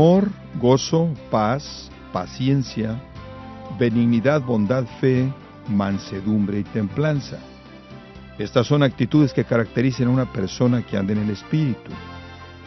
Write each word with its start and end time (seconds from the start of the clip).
amor, 0.00 0.30
gozo, 0.58 1.10
paz, 1.30 1.90
paciencia, 2.10 2.98
benignidad, 3.78 4.40
bondad, 4.40 4.86
fe, 4.98 5.30
mansedumbre 5.68 6.60
y 6.60 6.64
templanza. 6.64 7.36
Estas 8.38 8.66
son 8.66 8.82
actitudes 8.82 9.34
que 9.34 9.44
caracterizan 9.44 10.06
a 10.06 10.10
una 10.10 10.32
persona 10.32 10.80
que 10.86 10.96
anda 10.96 11.12
en 11.12 11.18
el 11.18 11.28
Espíritu. 11.28 11.90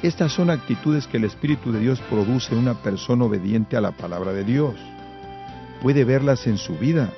Estas 0.04 0.32
son 0.32 0.52
actitudes 0.52 1.08
que 1.08 1.18
el 1.18 1.24
Espíritu 1.24 1.72
de 1.72 1.80
Dios 1.80 2.00
produce 2.02 2.54
en 2.54 2.60
una 2.60 2.76
persona 2.76 3.26
obediente 3.26 3.76
a 3.76 3.82
la 3.82 3.94
palabra 3.94 4.32
de 4.32 4.44
Dios. 4.44 4.76
Puede 5.82 6.04
verlas 6.04 6.46
en 6.46 6.60
su 6.60 6.78
vida. 6.78 7.10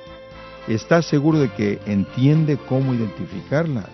Está 0.66 1.02
seguro 1.02 1.40
de 1.40 1.50
que 1.50 1.78
entiende 1.84 2.56
cómo 2.56 2.94
identificarlas. 2.94 3.90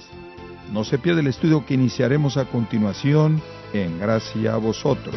No 0.71 0.85
se 0.85 0.99
pierde 0.99 1.23
el 1.23 1.27
estudio 1.27 1.67
que 1.67 1.75
iniciaremos 1.75 2.37
a 2.37 2.45
continuación 2.45 3.43
en 3.73 3.99
gracia 3.99 4.55
a 4.55 4.59
vosotros. 4.59 5.17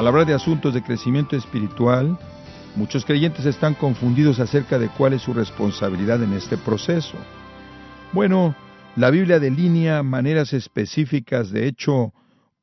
Al 0.00 0.06
hablar 0.06 0.24
de 0.24 0.32
asuntos 0.32 0.72
de 0.72 0.82
crecimiento 0.82 1.36
espiritual, 1.36 2.18
muchos 2.74 3.04
creyentes 3.04 3.44
están 3.44 3.74
confundidos 3.74 4.40
acerca 4.40 4.78
de 4.78 4.88
cuál 4.88 5.12
es 5.12 5.20
su 5.20 5.34
responsabilidad 5.34 6.22
en 6.22 6.32
este 6.32 6.56
proceso. 6.56 7.18
Bueno, 8.14 8.56
la 8.96 9.10
Biblia 9.10 9.38
delinea 9.38 10.02
maneras 10.02 10.54
específicas, 10.54 11.50
de 11.50 11.66
hecho, 11.66 12.14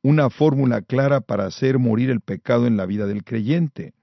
una 0.01 0.31
fórmula 0.31 0.81
clara 0.81 1.21
para 1.21 1.45
hacer 1.45 1.77
morir 1.77 2.09
el 2.09 2.21
pecado 2.21 2.65
en 2.65 2.75
la 2.75 2.87
vida 2.87 3.05
del 3.05 3.23
creyente. 3.23 3.93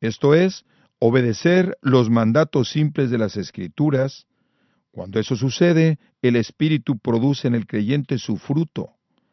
Esto 0.00 0.34
es, 0.34 0.64
obedecer 0.98 1.76
los 1.82 2.08
mandatos 2.08 2.70
simples 2.70 3.10
de 3.10 3.18
las 3.18 3.36
Escrituras. 3.36 4.26
Cuando 4.90 5.20
eso 5.20 5.36
sucede, 5.36 5.98
el 6.22 6.34
Espíritu 6.34 6.96
produce 6.96 7.46
en 7.46 7.56
el 7.56 7.66
creyente 7.66 8.16
su 8.16 8.38
fruto. 8.38 8.88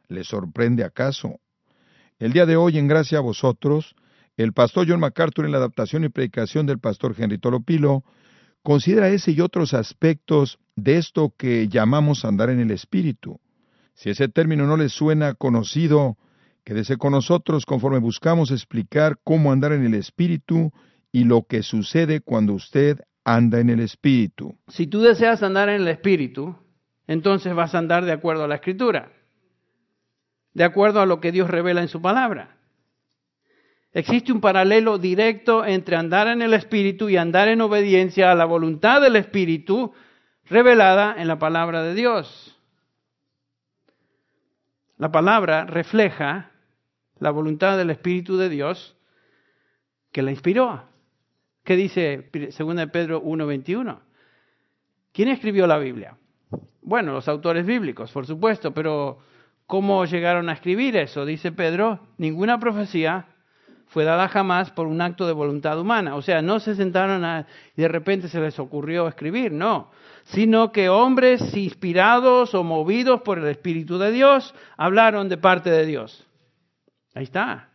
¿Le 0.10 0.26
sorprende 0.26 0.84
acaso? 0.84 1.40
El 2.22 2.34
día 2.34 2.46
de 2.46 2.56
hoy, 2.56 2.78
en 2.78 2.88
gracia 2.88 3.18
a 3.18 3.22
vosotros, 3.22 3.96
el 4.38 4.54
pastor 4.54 4.86
John 4.88 5.00
MacArthur 5.00 5.44
en 5.44 5.54
la 5.54 5.58
adaptación 5.58 6.04
y 6.04 6.10
predicación 6.10 6.68
del 6.68 6.78
pastor 6.78 7.16
Henry 7.18 7.40
Tolopilo 7.40 8.04
considera 8.62 9.10
ese 9.10 9.32
y 9.32 9.42
otros 9.42 9.74
aspectos 9.74 10.60
de 10.76 10.98
esto 10.98 11.34
que 11.36 11.68
llamamos 11.68 12.24
andar 12.24 12.52
en 12.52 12.60
el 12.60 12.70
Espíritu. 12.70 13.40
Si 13.96 14.12
ese 14.12 14.30
término 14.30 14.68
no 14.68 14.78
le 14.78 14.90
suena 14.90 15.34
conocido, 15.34 16.16
quédese 16.64 16.98
con 16.98 17.14
nosotros 17.14 17.66
conforme 17.66 17.98
buscamos 17.98 18.52
explicar 18.52 19.18
cómo 19.24 19.52
andar 19.52 19.72
en 19.72 19.84
el 19.84 19.96
Espíritu 19.96 20.72
y 21.12 21.24
lo 21.24 21.48
que 21.50 21.64
sucede 21.64 22.22
cuando 22.22 22.54
usted 22.54 23.00
anda 23.24 23.60
en 23.60 23.72
el 23.72 23.80
Espíritu. 23.80 24.56
Si 24.68 24.86
tú 24.86 25.02
deseas 25.02 25.42
andar 25.42 25.70
en 25.70 25.82
el 25.82 25.88
Espíritu, 25.88 26.56
entonces 27.08 27.56
vas 27.56 27.74
a 27.74 27.80
andar 27.80 28.06
de 28.06 28.12
acuerdo 28.12 28.44
a 28.44 28.48
la 28.48 28.56
Escritura 28.58 29.12
de 30.54 30.64
acuerdo 30.64 31.02
a 31.02 31.06
lo 31.06 31.20
que 31.20 31.32
Dios 31.32 31.50
revela 31.50 31.82
en 31.82 31.88
su 31.88 32.02
palabra. 32.02 32.58
Existe 33.94 34.32
un 34.32 34.40
paralelo 34.40 34.98
directo 34.98 35.66
entre 35.66 35.98
andar 35.98 36.28
en 36.28 36.42
el 36.42 36.54
Espíritu 36.54 37.10
y 37.10 37.18
andar 37.18 37.50
en 37.50 37.62
obediencia 37.62 38.32
a 38.32 38.36
la 38.36 38.46
voluntad 38.46 39.02
del 39.02 39.18
Espíritu 39.18 39.94
revelada 40.46 41.16
en 41.18 41.28
la 41.28 41.40
palabra 41.40 41.84
de 41.84 41.94
Dios. 41.94 42.58
La 44.98 45.12
palabra 45.12 45.66
refleja 45.66 46.52
la 47.20 47.32
voluntad 47.32 47.78
del 47.78 47.90
Espíritu 47.90 48.38
de 48.38 48.50
Dios 48.50 48.96
que 50.12 50.22
la 50.22 50.32
inspiró. 50.32 50.84
¿Qué 51.64 51.76
dice 51.76 52.30
2 52.34 52.90
Pedro 52.92 53.22
1.21? 53.24 54.00
¿Quién 55.12 55.28
escribió 55.30 55.68
la 55.68 55.78
Biblia? 55.78 56.18
Bueno, 56.82 57.14
los 57.14 57.28
autores 57.28 57.66
bíblicos, 57.66 58.12
por 58.12 58.26
supuesto, 58.26 58.74
pero 58.74 59.20
¿Cómo 59.72 60.04
llegaron 60.04 60.50
a 60.50 60.52
escribir 60.52 60.98
eso? 60.98 61.26
Dice 61.26 61.54
Pedro, 61.54 62.02
ninguna 62.18 62.60
profecía 62.60 63.28
fue 63.88 64.04
dada 64.04 64.28
jamás 64.28 64.70
por 64.72 64.86
un 64.86 65.00
acto 65.00 65.26
de 65.26 65.32
voluntad 65.32 65.80
humana. 65.80 66.18
O 66.18 66.22
sea, 66.22 66.42
no 66.42 66.60
se 66.60 66.76
sentaron 66.76 67.46
y 67.78 67.82
de 67.82 67.88
repente 67.88 68.28
se 68.28 68.42
les 68.42 68.60
ocurrió 68.60 69.08
escribir, 69.08 69.54
no. 69.54 69.90
Sino 70.26 70.74
que 70.74 70.90
hombres 70.90 71.56
inspirados 71.56 72.54
o 72.54 72.66
movidos 72.66 73.22
por 73.22 73.40
el 73.40 73.48
Espíritu 73.48 73.98
de 73.98 74.12
Dios 74.12 74.54
hablaron 74.76 75.30
de 75.30 75.38
parte 75.38 75.70
de 75.70 75.86
Dios. 75.86 76.28
Ahí 77.16 77.24
está. 77.24 77.70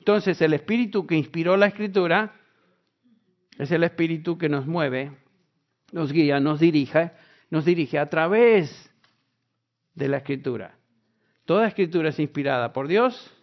Entonces, 0.00 0.42
el 0.42 0.54
Espíritu 0.54 1.06
que 1.06 1.14
inspiró 1.14 1.56
la 1.56 1.66
Escritura 1.66 2.32
es 3.56 3.70
el 3.70 3.84
Espíritu 3.84 4.36
que 4.36 4.48
nos 4.48 4.66
mueve, 4.66 5.12
nos 5.92 6.10
guía, 6.10 6.40
nos 6.40 6.58
dirige, 6.58 7.12
nos 7.48 7.64
dirige 7.64 7.96
a 8.00 8.10
través 8.10 8.92
de 9.94 10.08
la 10.08 10.16
Escritura. 10.16 10.77
Toda 11.48 11.66
escritura 11.66 12.10
es 12.10 12.18
inspirada 12.18 12.74
por 12.74 12.88
Dios, 12.88 13.34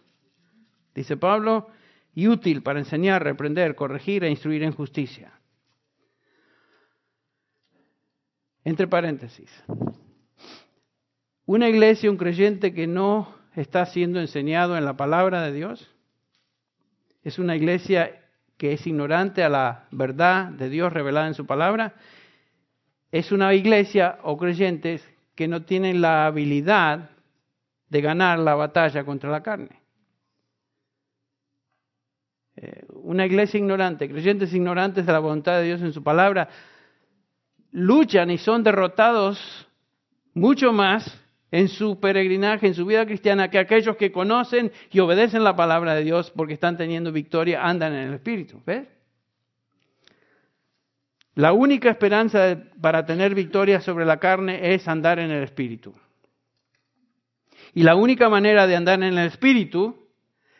dice 0.94 1.16
Pablo, 1.16 1.66
y 2.14 2.28
útil 2.28 2.62
para 2.62 2.78
enseñar, 2.78 3.24
reprender, 3.24 3.74
corregir 3.74 4.22
e 4.22 4.30
instruir 4.30 4.62
en 4.62 4.70
justicia. 4.70 5.32
Entre 8.62 8.86
paréntesis, 8.86 9.50
una 11.46 11.68
iglesia, 11.68 12.08
un 12.08 12.16
creyente 12.16 12.72
que 12.72 12.86
no 12.86 13.34
está 13.56 13.84
siendo 13.86 14.20
enseñado 14.20 14.78
en 14.78 14.84
la 14.84 14.96
palabra 14.96 15.42
de 15.42 15.52
Dios, 15.52 15.92
es 17.24 17.40
una 17.40 17.56
iglesia 17.56 18.22
que 18.56 18.74
es 18.74 18.86
ignorante 18.86 19.42
a 19.42 19.48
la 19.48 19.88
verdad 19.90 20.52
de 20.52 20.68
Dios 20.68 20.92
revelada 20.92 21.26
en 21.26 21.34
su 21.34 21.44
palabra, 21.44 21.96
es 23.10 23.32
una 23.32 23.52
iglesia 23.52 24.20
o 24.22 24.38
creyentes 24.38 25.04
que 25.34 25.48
no 25.48 25.64
tienen 25.64 26.00
la 26.00 26.26
habilidad 26.26 27.15
de 27.88 28.00
ganar 28.00 28.38
la 28.38 28.54
batalla 28.54 29.04
contra 29.04 29.30
la 29.30 29.42
carne. 29.42 29.80
Eh, 32.56 32.84
una 32.88 33.26
iglesia 33.26 33.58
ignorante, 33.58 34.08
creyentes 34.08 34.52
ignorantes 34.54 35.04
de 35.04 35.12
la 35.12 35.18
voluntad 35.18 35.58
de 35.58 35.64
Dios 35.64 35.82
en 35.82 35.92
su 35.92 36.02
palabra, 36.02 36.48
luchan 37.72 38.30
y 38.30 38.38
son 38.38 38.62
derrotados 38.62 39.68
mucho 40.32 40.72
más 40.72 41.22
en 41.50 41.68
su 41.68 42.00
peregrinaje, 42.00 42.66
en 42.66 42.74
su 42.74 42.86
vida 42.86 43.06
cristiana, 43.06 43.50
que 43.50 43.58
aquellos 43.58 43.96
que 43.96 44.10
conocen 44.10 44.72
y 44.90 45.00
obedecen 45.00 45.44
la 45.44 45.54
palabra 45.54 45.94
de 45.94 46.04
Dios 46.04 46.32
porque 46.34 46.54
están 46.54 46.76
teniendo 46.76 47.12
victoria, 47.12 47.62
andan 47.62 47.92
en 47.92 48.08
el 48.08 48.14
Espíritu. 48.14 48.60
¿Ves? 48.66 48.88
La 51.34 51.52
única 51.52 51.90
esperanza 51.90 52.58
para 52.80 53.04
tener 53.04 53.34
victoria 53.34 53.80
sobre 53.82 54.06
la 54.06 54.18
carne 54.18 54.74
es 54.74 54.88
andar 54.88 55.18
en 55.18 55.30
el 55.30 55.42
Espíritu. 55.44 55.94
Y 57.76 57.82
la 57.82 57.94
única 57.94 58.30
manera 58.30 58.66
de 58.66 58.74
andar 58.74 59.02
en 59.02 59.18
el 59.18 59.26
Espíritu 59.26 60.08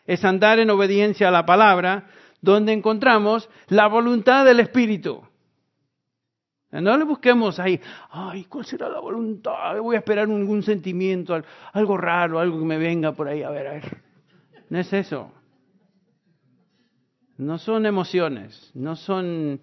es 0.05 0.23
andar 0.23 0.59
en 0.59 0.69
obediencia 0.69 1.29
a 1.29 1.31
la 1.31 1.47
palabra, 1.47 2.11
donde 2.43 2.75
encontramos 2.75 3.49
la 3.69 3.87
voluntad 3.87 4.45
del 4.45 4.61
Espíritu. 4.61 5.23
No 6.71 6.95
le 6.95 7.05
busquemos 7.05 7.59
ahí, 7.59 7.81
ay, 8.11 8.45
¿cuál 8.45 8.67
será 8.67 8.91
la 8.91 9.01
voluntad? 9.01 9.79
Voy 9.79 9.97
a 9.97 10.01
esperar 10.01 10.29
ningún 10.29 10.63
sentimiento, 10.63 11.43
algo 11.73 11.97
raro, 11.97 12.39
algo 12.39 12.59
que 12.59 12.67
me 12.67 12.77
venga 12.77 13.13
por 13.13 13.29
ahí, 13.29 13.43
a 13.43 13.49
ver, 13.49 13.67
a 13.67 13.73
ver. 13.73 14.03
No 14.69 14.79
es 14.79 14.93
eso. 14.93 15.33
No 17.39 17.57
son 17.57 17.87
emociones, 17.87 18.71
no 18.75 18.95
son 18.95 19.63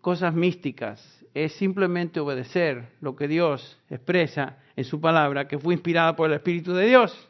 cosas 0.00 0.34
místicas, 0.34 1.21
es 1.34 1.52
simplemente 1.54 2.20
obedecer 2.20 2.92
lo 3.00 3.16
que 3.16 3.28
Dios 3.28 3.78
expresa 3.88 4.58
en 4.76 4.84
su 4.84 5.00
palabra, 5.00 5.48
que 5.48 5.58
fue 5.58 5.74
inspirada 5.74 6.14
por 6.14 6.28
el 6.28 6.36
Espíritu 6.36 6.74
de 6.74 6.86
Dios. 6.86 7.28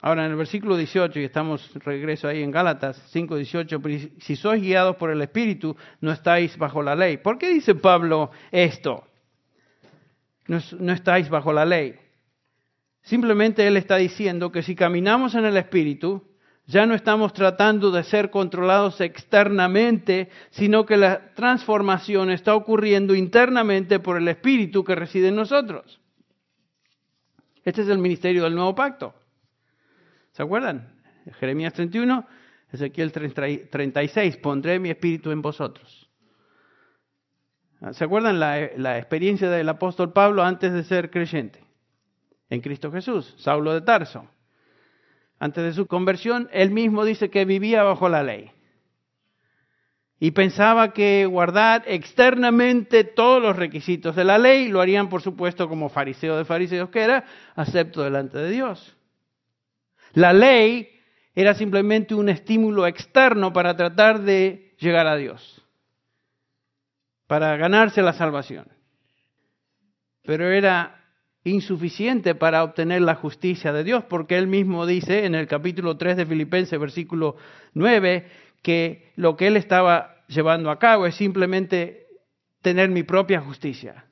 Ahora 0.00 0.26
en 0.26 0.32
el 0.32 0.36
versículo 0.36 0.76
18, 0.76 1.18
y 1.18 1.24
estamos 1.24 1.72
regreso 1.82 2.28
ahí 2.28 2.42
en 2.42 2.50
Gálatas 2.50 3.02
5, 3.10 3.36
18, 3.36 3.80
si 4.18 4.36
sois 4.36 4.62
guiados 4.62 4.96
por 4.96 5.10
el 5.10 5.22
Espíritu, 5.22 5.76
no 6.00 6.12
estáis 6.12 6.58
bajo 6.58 6.82
la 6.82 6.94
ley. 6.94 7.16
¿Por 7.16 7.38
qué 7.38 7.48
dice 7.48 7.74
Pablo 7.74 8.30
esto? 8.50 9.06
No, 10.46 10.58
no 10.78 10.92
estáis 10.92 11.30
bajo 11.30 11.52
la 11.54 11.64
ley. 11.64 11.94
Simplemente 13.00 13.66
él 13.66 13.78
está 13.78 13.96
diciendo 13.96 14.52
que 14.52 14.62
si 14.62 14.74
caminamos 14.74 15.34
en 15.34 15.46
el 15.46 15.56
Espíritu, 15.56 16.22
ya 16.66 16.86
no 16.86 16.94
estamos 16.94 17.32
tratando 17.34 17.90
de 17.90 18.04
ser 18.04 18.30
controlados 18.30 19.00
externamente, 19.00 20.30
sino 20.50 20.86
que 20.86 20.96
la 20.96 21.34
transformación 21.34 22.30
está 22.30 22.54
ocurriendo 22.54 23.14
internamente 23.14 24.00
por 24.00 24.16
el 24.16 24.28
Espíritu 24.28 24.82
que 24.82 24.94
reside 24.94 25.28
en 25.28 25.36
nosotros. 25.36 26.00
Este 27.64 27.82
es 27.82 27.88
el 27.88 27.98
ministerio 27.98 28.44
del 28.44 28.54
nuevo 28.54 28.74
pacto. 28.74 29.14
¿Se 30.32 30.42
acuerdan? 30.42 30.94
Jeremías 31.38 31.72
31, 31.74 32.26
Ezequiel 32.72 33.12
36, 33.12 34.36
pondré 34.38 34.78
mi 34.78 34.90
espíritu 34.90 35.30
en 35.30 35.40
vosotros. 35.40 36.10
¿Se 37.92 38.04
acuerdan 38.04 38.40
la, 38.40 38.70
la 38.76 38.98
experiencia 38.98 39.50
del 39.50 39.68
apóstol 39.68 40.12
Pablo 40.12 40.42
antes 40.42 40.72
de 40.72 40.84
ser 40.84 41.10
creyente? 41.10 41.62
En 42.48 42.60
Cristo 42.60 42.90
Jesús, 42.90 43.34
Saulo 43.38 43.72
de 43.72 43.82
Tarso 43.82 44.28
antes 45.44 45.62
de 45.62 45.74
su 45.74 45.86
conversión, 45.86 46.48
él 46.52 46.70
mismo 46.70 47.04
dice 47.04 47.28
que 47.28 47.44
vivía 47.44 47.82
bajo 47.82 48.08
la 48.08 48.22
ley. 48.22 48.50
Y 50.18 50.30
pensaba 50.30 50.94
que 50.94 51.26
guardar 51.26 51.82
externamente 51.84 53.04
todos 53.04 53.42
los 53.42 53.54
requisitos 53.54 54.16
de 54.16 54.24
la 54.24 54.38
ley 54.38 54.68
lo 54.68 54.80
harían, 54.80 55.10
por 55.10 55.20
supuesto, 55.20 55.68
como 55.68 55.90
fariseo 55.90 56.38
de 56.38 56.46
fariseos 56.46 56.88
que 56.88 57.02
era, 57.02 57.26
acepto 57.56 58.02
delante 58.02 58.38
de 58.38 58.50
Dios. 58.52 58.96
La 60.14 60.32
ley 60.32 60.88
era 61.34 61.52
simplemente 61.52 62.14
un 62.14 62.30
estímulo 62.30 62.86
externo 62.86 63.52
para 63.52 63.76
tratar 63.76 64.20
de 64.20 64.74
llegar 64.78 65.06
a 65.06 65.16
Dios, 65.16 65.62
para 67.26 67.54
ganarse 67.58 68.00
la 68.00 68.14
salvación. 68.14 68.66
Pero 70.22 70.50
era 70.50 71.03
insuficiente 71.44 72.34
para 72.34 72.64
obtener 72.64 73.02
la 73.02 73.14
justicia 73.14 73.72
de 73.72 73.84
Dios, 73.84 74.04
porque 74.04 74.36
él 74.36 74.46
mismo 74.46 74.86
dice 74.86 75.26
en 75.26 75.34
el 75.34 75.46
capítulo 75.46 75.96
3 75.96 76.16
de 76.16 76.26
Filipenses, 76.26 76.80
versículo 76.80 77.36
9, 77.74 78.26
que 78.62 79.12
lo 79.16 79.36
que 79.36 79.46
él 79.46 79.56
estaba 79.56 80.24
llevando 80.26 80.70
a 80.70 80.78
cabo 80.78 81.06
es 81.06 81.14
simplemente 81.14 82.06
tener 82.62 82.88
mi 82.88 83.02
propia 83.02 83.42
justicia, 83.42 84.06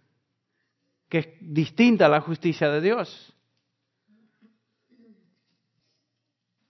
que 1.09 1.19
es 1.19 1.29
distinta 1.41 2.07
a 2.07 2.11
la 2.11 2.21
justicia 2.21 2.69
de 2.69 2.83
Dios. 2.83 3.35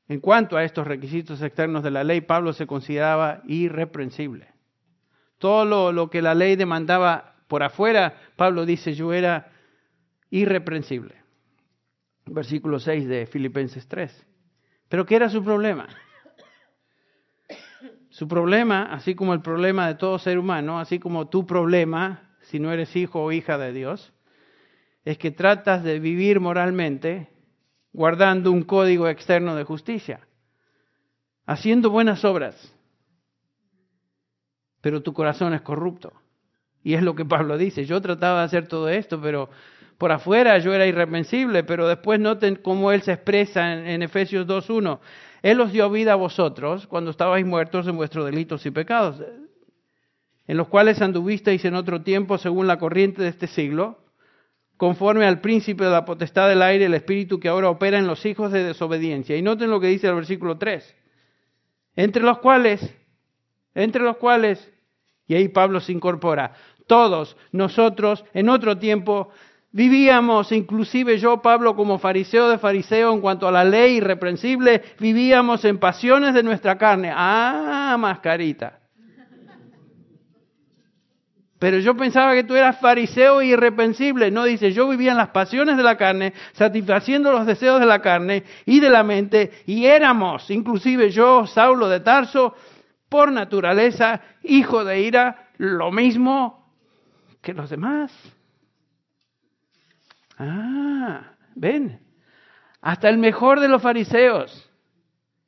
En 0.08 0.20
cuanto 0.20 0.56
a 0.56 0.64
estos 0.64 0.86
requisitos 0.86 1.42
externos 1.42 1.82
de 1.82 1.90
la 1.90 2.04
ley, 2.04 2.20
Pablo 2.20 2.52
se 2.52 2.66
consideraba 2.66 3.42
irreprensible. 3.46 4.48
Todo 5.38 5.92
lo, 5.92 6.10
que 6.10 6.22
la 6.22 6.34
ley 6.34 6.54
demandaba 6.54 7.34
por 7.48 7.62
afuera, 7.62 8.14
Pablo 8.36 8.64
dice, 8.64 8.94
yo 8.94 9.12
era 9.12 9.51
irreprensible. 10.32 11.14
Versículo 12.26 12.80
6 12.80 13.06
de 13.06 13.26
Filipenses 13.26 13.86
3. 13.86 14.26
Pero 14.88 15.06
¿qué 15.06 15.16
era 15.16 15.28
su 15.28 15.44
problema? 15.44 15.86
Su 18.08 18.26
problema, 18.26 18.84
así 18.92 19.14
como 19.14 19.34
el 19.34 19.42
problema 19.42 19.86
de 19.86 19.94
todo 19.94 20.18
ser 20.18 20.38
humano, 20.38 20.80
así 20.80 20.98
como 20.98 21.28
tu 21.28 21.46
problema, 21.46 22.36
si 22.42 22.58
no 22.58 22.72
eres 22.72 22.96
hijo 22.96 23.22
o 23.22 23.32
hija 23.32 23.58
de 23.58 23.72
Dios, 23.72 24.12
es 25.04 25.18
que 25.18 25.30
tratas 25.30 25.82
de 25.84 26.00
vivir 26.00 26.40
moralmente 26.40 27.28
guardando 27.92 28.50
un 28.52 28.62
código 28.62 29.08
externo 29.08 29.54
de 29.54 29.64
justicia, 29.64 30.26
haciendo 31.44 31.90
buenas 31.90 32.24
obras, 32.24 32.74
pero 34.80 35.02
tu 35.02 35.12
corazón 35.12 35.52
es 35.52 35.60
corrupto. 35.60 36.12
Y 36.84 36.94
es 36.94 37.02
lo 37.02 37.14
que 37.14 37.24
Pablo 37.24 37.58
dice, 37.58 37.84
yo 37.84 38.00
trataba 38.00 38.40
de 38.40 38.46
hacer 38.46 38.66
todo 38.66 38.88
esto, 38.88 39.20
pero 39.20 39.50
por 40.02 40.10
afuera 40.10 40.58
yo 40.58 40.74
era 40.74 40.84
irreprensible, 40.84 41.62
pero 41.62 41.86
después 41.86 42.18
noten 42.18 42.56
cómo 42.56 42.90
él 42.90 43.02
se 43.02 43.12
expresa 43.12 43.72
en, 43.72 43.86
en 43.86 44.02
Efesios 44.02 44.48
2.1. 44.48 44.98
Él 45.42 45.60
os 45.60 45.70
dio 45.70 45.88
vida 45.90 46.14
a 46.14 46.16
vosotros 46.16 46.88
cuando 46.88 47.12
estabais 47.12 47.46
muertos 47.46 47.86
en 47.86 47.96
vuestros 47.96 48.26
delitos 48.26 48.66
y 48.66 48.72
pecados, 48.72 49.22
en 50.48 50.56
los 50.56 50.66
cuales 50.66 51.00
anduvisteis 51.00 51.64
en 51.66 51.76
otro 51.76 52.02
tiempo 52.02 52.36
según 52.36 52.66
la 52.66 52.80
corriente 52.80 53.22
de 53.22 53.28
este 53.28 53.46
siglo, 53.46 54.00
conforme 54.76 55.24
al 55.24 55.40
príncipe 55.40 55.84
de 55.84 55.90
la 55.90 56.04
potestad 56.04 56.48
del 56.48 56.62
aire, 56.62 56.86
el 56.86 56.94
espíritu 56.94 57.38
que 57.38 57.48
ahora 57.48 57.70
opera 57.70 57.96
en 57.96 58.08
los 58.08 58.26
hijos 58.26 58.50
de 58.50 58.64
desobediencia. 58.64 59.36
Y 59.36 59.42
noten 59.42 59.70
lo 59.70 59.78
que 59.78 59.86
dice 59.86 60.08
el 60.08 60.16
versículo 60.16 60.58
3. 60.58 60.96
Entre 61.94 62.24
los 62.24 62.38
cuales, 62.38 62.92
entre 63.72 64.02
los 64.02 64.16
cuales, 64.16 64.68
y 65.28 65.36
ahí 65.36 65.46
Pablo 65.46 65.78
se 65.78 65.92
incorpora, 65.92 66.54
todos 66.88 67.36
nosotros 67.52 68.24
en 68.34 68.48
otro 68.48 68.78
tiempo 68.78 69.30
vivíamos, 69.72 70.52
inclusive 70.52 71.18
yo, 71.18 71.42
Pablo, 71.42 71.74
como 71.74 71.98
fariseo 71.98 72.48
de 72.48 72.58
fariseo 72.58 73.12
en 73.12 73.20
cuanto 73.20 73.48
a 73.48 73.52
la 73.52 73.64
ley 73.64 73.96
irreprensible, 73.96 74.82
vivíamos 75.00 75.64
en 75.64 75.78
pasiones 75.78 76.34
de 76.34 76.42
nuestra 76.42 76.78
carne. 76.78 77.10
Ah, 77.14 77.96
mascarita. 77.98 78.78
Pero 81.58 81.78
yo 81.78 81.96
pensaba 81.96 82.34
que 82.34 82.42
tú 82.42 82.56
eras 82.56 82.80
fariseo 82.80 83.40
e 83.40 83.46
irreprensible. 83.46 84.32
No 84.32 84.42
dice, 84.42 84.72
yo 84.72 84.88
vivía 84.88 85.12
en 85.12 85.16
las 85.16 85.28
pasiones 85.28 85.76
de 85.76 85.84
la 85.84 85.96
carne, 85.96 86.32
satisfaciendo 86.54 87.30
los 87.30 87.46
deseos 87.46 87.78
de 87.78 87.86
la 87.86 88.02
carne 88.02 88.42
y 88.66 88.80
de 88.80 88.90
la 88.90 89.04
mente, 89.04 89.52
y 89.66 89.86
éramos, 89.86 90.50
inclusive 90.50 91.10
yo, 91.10 91.46
Saulo 91.46 91.88
de 91.88 92.00
Tarso, 92.00 92.56
por 93.08 93.30
naturaleza, 93.30 94.22
hijo 94.42 94.84
de 94.84 95.02
ira, 95.02 95.50
lo 95.58 95.92
mismo 95.92 96.66
que 97.40 97.54
los 97.54 97.70
demás. 97.70 98.12
Ah, 100.44 101.34
ven, 101.54 102.00
hasta 102.80 103.08
el 103.08 103.18
mejor 103.18 103.60
de 103.60 103.68
los 103.68 103.80
fariseos 103.80 104.68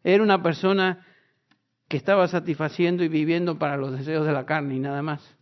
era 0.05 0.23
una 0.23 0.41
persona 0.43 1.05
que 1.89 1.97
estaba 1.97 2.29
satisfaciendo 2.29 3.03
y 3.03 3.09
viviendo 3.09 3.59
para 3.59 3.77
los 3.77 3.93
deseos 3.93 4.25
de 4.25 4.33
la 4.33 4.47
carne 4.47 4.77
y 4.77 4.79
nada 4.79 5.03
más. 5.03 5.37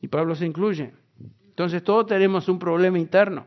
Y 0.00 0.08
Pablo 0.08 0.34
se 0.34 0.46
incluye. 0.46 0.94
Entonces 1.48 1.84
todos 1.84 2.06
tenemos 2.06 2.48
un 2.48 2.58
problema 2.58 2.98
interno. 2.98 3.46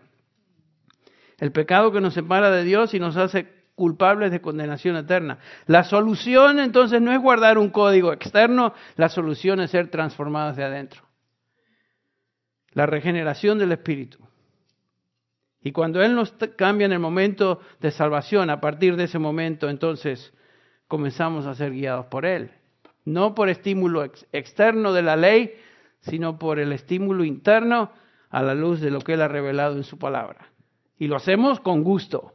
El 1.40 1.52
pecado 1.52 1.92
que 1.92 2.00
nos 2.00 2.14
separa 2.14 2.52
de 2.52 2.64
Dios 2.64 2.94
y 2.94 3.00
nos 3.00 3.18
hace 3.18 3.64
culpables 3.74 4.32
de 4.32 4.42
condenación 4.42 4.96
eterna. 4.96 5.40
La 5.66 5.84
solución 5.84 6.60
entonces 6.60 7.02
no 7.02 7.12
es 7.12 7.20
guardar 7.20 7.58
un 7.58 7.72
código 7.72 8.14
externo, 8.14 8.74
la 8.96 9.10
solución 9.10 9.60
es 9.62 9.72
ser 9.72 9.90
transformados 9.90 10.56
de 10.56 10.64
adentro. 10.64 11.02
La 12.74 12.86
regeneración 12.86 13.58
del 13.60 13.72
Espíritu. 13.72 14.20
Y 15.62 15.72
cuando 15.72 16.02
Él 16.02 16.16
nos 16.16 16.32
cambia 16.58 16.86
en 16.86 16.92
el 16.92 17.00
momento 17.00 17.62
de 17.80 17.92
salvación, 17.92 18.50
a 18.50 18.60
partir 18.60 18.96
de 18.98 19.06
ese 19.06 19.20
momento 19.20 19.70
entonces 19.70 20.34
comenzamos 20.88 21.46
a 21.46 21.56
ser 21.56 21.72
guiados 21.72 22.08
por 22.08 22.26
Él. 22.26 22.52
No 23.06 23.34
por 23.34 23.50
estímulo 23.50 24.04
externo 24.32 24.94
de 24.94 25.02
la 25.02 25.16
ley, 25.16 25.54
sino 26.02 26.38
por 26.38 26.60
el 26.60 26.74
estímulo 26.74 27.24
interno 27.24 27.92
a 28.30 28.42
la 28.42 28.56
luz 28.56 28.82
de 28.82 28.92
lo 28.92 29.00
que 29.00 29.14
Él 29.14 29.22
ha 29.22 29.28
revelado 29.28 29.76
en 29.76 29.84
su 29.84 29.98
palabra. 29.98 30.50
Y 30.98 31.08
lo 31.08 31.16
hacemos 31.16 31.60
con 31.60 31.84
gusto, 31.84 32.34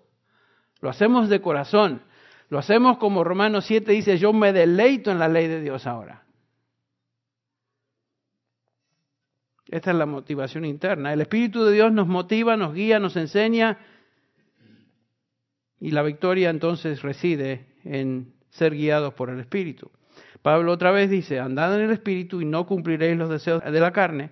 lo 0.80 0.88
hacemos 0.88 1.28
de 1.28 1.40
corazón, 1.40 2.02
lo 2.48 2.58
hacemos 2.58 2.98
como 2.98 3.24
Romanos 3.24 3.66
7 3.66 3.92
dice, 3.92 4.18
yo 4.18 4.32
me 4.32 4.52
deleito 4.52 5.10
en 5.10 5.18
la 5.18 5.28
ley 5.28 5.48
de 5.48 5.60
Dios 5.60 5.86
ahora. 5.86 6.24
Esta 9.68 9.90
es 9.90 9.96
la 9.96 10.06
motivación 10.06 10.64
interna. 10.64 11.12
El 11.12 11.20
Espíritu 11.20 11.64
de 11.64 11.72
Dios 11.72 11.92
nos 11.92 12.06
motiva, 12.06 12.56
nos 12.56 12.74
guía, 12.74 12.98
nos 12.98 13.16
enseña 13.16 13.78
y 15.80 15.90
la 15.90 16.02
victoria 16.02 16.50
entonces 16.50 17.02
reside 17.02 17.66
en 17.84 18.32
ser 18.50 18.74
guiados 18.74 19.14
por 19.14 19.30
el 19.30 19.40
Espíritu. 19.40 19.90
Pablo 20.42 20.72
otra 20.72 20.90
vez 20.90 21.10
dice, 21.10 21.38
andad 21.38 21.76
en 21.76 21.82
el 21.82 21.90
Espíritu 21.90 22.40
y 22.40 22.44
no 22.44 22.66
cumpliréis 22.66 23.16
los 23.16 23.28
deseos 23.28 23.62
de 23.62 23.80
la 23.80 23.92
carne, 23.92 24.30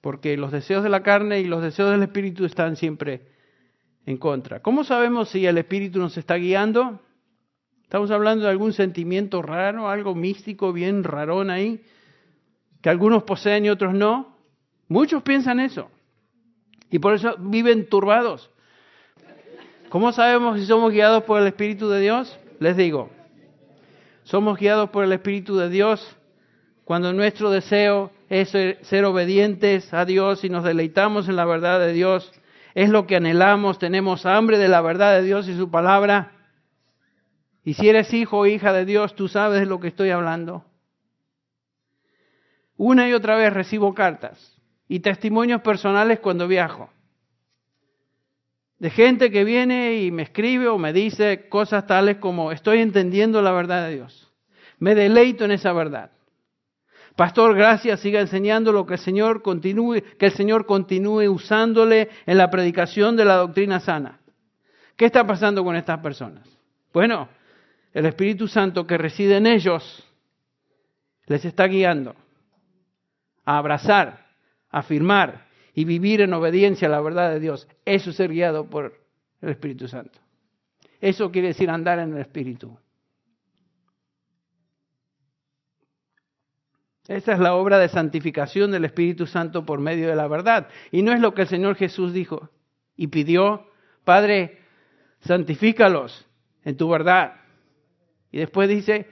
porque 0.00 0.36
los 0.36 0.52
deseos 0.52 0.82
de 0.82 0.90
la 0.90 1.02
carne 1.02 1.40
y 1.40 1.44
los 1.44 1.62
deseos 1.62 1.90
del 1.90 2.02
Espíritu 2.02 2.44
están 2.44 2.76
siempre 2.76 3.22
en 4.06 4.18
contra. 4.18 4.60
¿Cómo 4.60 4.84
sabemos 4.84 5.30
si 5.30 5.46
el 5.46 5.58
Espíritu 5.58 5.98
nos 5.98 6.16
está 6.16 6.36
guiando? 6.36 7.00
Estamos 7.82 8.10
hablando 8.10 8.44
de 8.44 8.50
algún 8.50 8.72
sentimiento 8.72 9.42
raro, 9.42 9.88
algo 9.88 10.14
místico, 10.14 10.72
bien 10.72 11.04
rarón 11.04 11.50
ahí, 11.50 11.82
que 12.84 12.90
algunos 12.90 13.22
poseen 13.22 13.64
y 13.64 13.70
otros 13.70 13.94
no. 13.94 14.36
Muchos 14.88 15.22
piensan 15.22 15.58
eso 15.58 15.90
y 16.90 16.98
por 16.98 17.14
eso 17.14 17.34
viven 17.38 17.88
turbados. 17.88 18.50
¿Cómo 19.88 20.12
sabemos 20.12 20.60
si 20.60 20.66
somos 20.66 20.92
guiados 20.92 21.24
por 21.24 21.40
el 21.40 21.46
Espíritu 21.46 21.88
de 21.88 22.00
Dios? 22.00 22.38
Les 22.60 22.76
digo, 22.76 23.08
somos 24.24 24.58
guiados 24.58 24.90
por 24.90 25.02
el 25.02 25.14
Espíritu 25.14 25.56
de 25.56 25.70
Dios 25.70 26.14
cuando 26.84 27.14
nuestro 27.14 27.50
deseo 27.50 28.10
es 28.28 28.50
ser 28.50 29.04
obedientes 29.06 29.94
a 29.94 30.04
Dios 30.04 30.44
y 30.44 30.50
nos 30.50 30.62
deleitamos 30.62 31.26
en 31.30 31.36
la 31.36 31.46
verdad 31.46 31.80
de 31.80 31.94
Dios. 31.94 32.30
Es 32.74 32.90
lo 32.90 33.06
que 33.06 33.16
anhelamos, 33.16 33.78
tenemos 33.78 34.26
hambre 34.26 34.58
de 34.58 34.68
la 34.68 34.82
verdad 34.82 35.14
de 35.14 35.22
Dios 35.22 35.48
y 35.48 35.56
su 35.56 35.70
palabra. 35.70 36.32
Y 37.64 37.72
si 37.72 37.88
eres 37.88 38.12
hijo 38.12 38.40
o 38.40 38.46
hija 38.46 38.74
de 38.74 38.84
Dios, 38.84 39.14
tú 39.14 39.28
sabes 39.28 39.60
de 39.60 39.66
lo 39.66 39.80
que 39.80 39.88
estoy 39.88 40.10
hablando. 40.10 40.66
Una 42.76 43.08
y 43.08 43.12
otra 43.12 43.36
vez 43.36 43.52
recibo 43.52 43.94
cartas 43.94 44.60
y 44.88 45.00
testimonios 45.00 45.62
personales 45.62 46.20
cuando 46.20 46.48
viajo 46.48 46.90
de 48.78 48.90
gente 48.90 49.30
que 49.30 49.44
viene 49.44 50.02
y 50.02 50.10
me 50.10 50.24
escribe 50.24 50.68
o 50.68 50.76
me 50.76 50.92
dice 50.92 51.48
cosas 51.48 51.86
tales 51.86 52.18
como 52.18 52.52
estoy 52.52 52.80
entendiendo 52.80 53.40
la 53.40 53.52
verdad 53.52 53.86
de 53.86 53.94
Dios. 53.94 54.30
Me 54.78 54.94
deleito 54.94 55.46
en 55.46 55.52
esa 55.52 55.72
verdad. 55.72 56.10
Pastor, 57.16 57.54
gracias, 57.54 58.00
siga 58.00 58.20
enseñando 58.20 58.72
lo 58.72 58.84
que 58.84 58.94
el 58.94 59.00
Señor 59.00 59.40
continúe, 59.40 60.02
que 60.18 60.26
el 60.26 60.32
Señor 60.32 60.66
continúe 60.66 61.30
usándole 61.30 62.10
en 62.26 62.36
la 62.36 62.50
predicación 62.50 63.16
de 63.16 63.24
la 63.24 63.36
doctrina 63.36 63.80
sana. 63.80 64.20
¿Qué 64.96 65.06
está 65.06 65.24
pasando 65.26 65.64
con 65.64 65.76
estas 65.76 66.00
personas? 66.00 66.46
Bueno, 66.92 67.28
el 67.92 68.04
Espíritu 68.04 68.48
Santo 68.48 68.86
que 68.86 68.98
reside 68.98 69.36
en 69.36 69.46
ellos 69.46 70.04
les 71.26 71.44
está 71.44 71.66
guiando 71.68 72.16
a 73.44 73.58
abrazar, 73.58 74.26
afirmar 74.70 75.46
y 75.74 75.84
vivir 75.84 76.20
en 76.20 76.32
obediencia 76.32 76.88
a 76.88 76.90
la 76.90 77.00
verdad 77.00 77.30
de 77.30 77.40
Dios. 77.40 77.68
Eso 77.84 78.10
es 78.10 78.16
ser 78.16 78.30
guiado 78.30 78.68
por 78.70 79.00
el 79.40 79.48
Espíritu 79.50 79.88
Santo. 79.88 80.18
Eso 81.00 81.30
quiere 81.30 81.48
decir 81.48 81.68
andar 81.68 81.98
en 81.98 82.14
el 82.14 82.20
Espíritu. 82.20 82.76
Esa 87.06 87.32
es 87.34 87.38
la 87.38 87.54
obra 87.54 87.78
de 87.78 87.88
santificación 87.88 88.70
del 88.70 88.86
Espíritu 88.86 89.26
Santo 89.26 89.66
por 89.66 89.78
medio 89.80 90.08
de 90.08 90.16
la 90.16 90.26
verdad. 90.26 90.68
Y 90.90 91.02
no 91.02 91.12
es 91.12 91.20
lo 91.20 91.34
que 91.34 91.42
el 91.42 91.48
Señor 91.48 91.76
Jesús 91.76 92.14
dijo 92.14 92.48
y 92.96 93.08
pidió, 93.08 93.66
Padre, 94.04 94.58
santifícalos 95.20 96.26
en 96.64 96.76
tu 96.76 96.88
verdad. 96.88 97.34
Y 98.32 98.38
después 98.38 98.70
dice, 98.70 99.06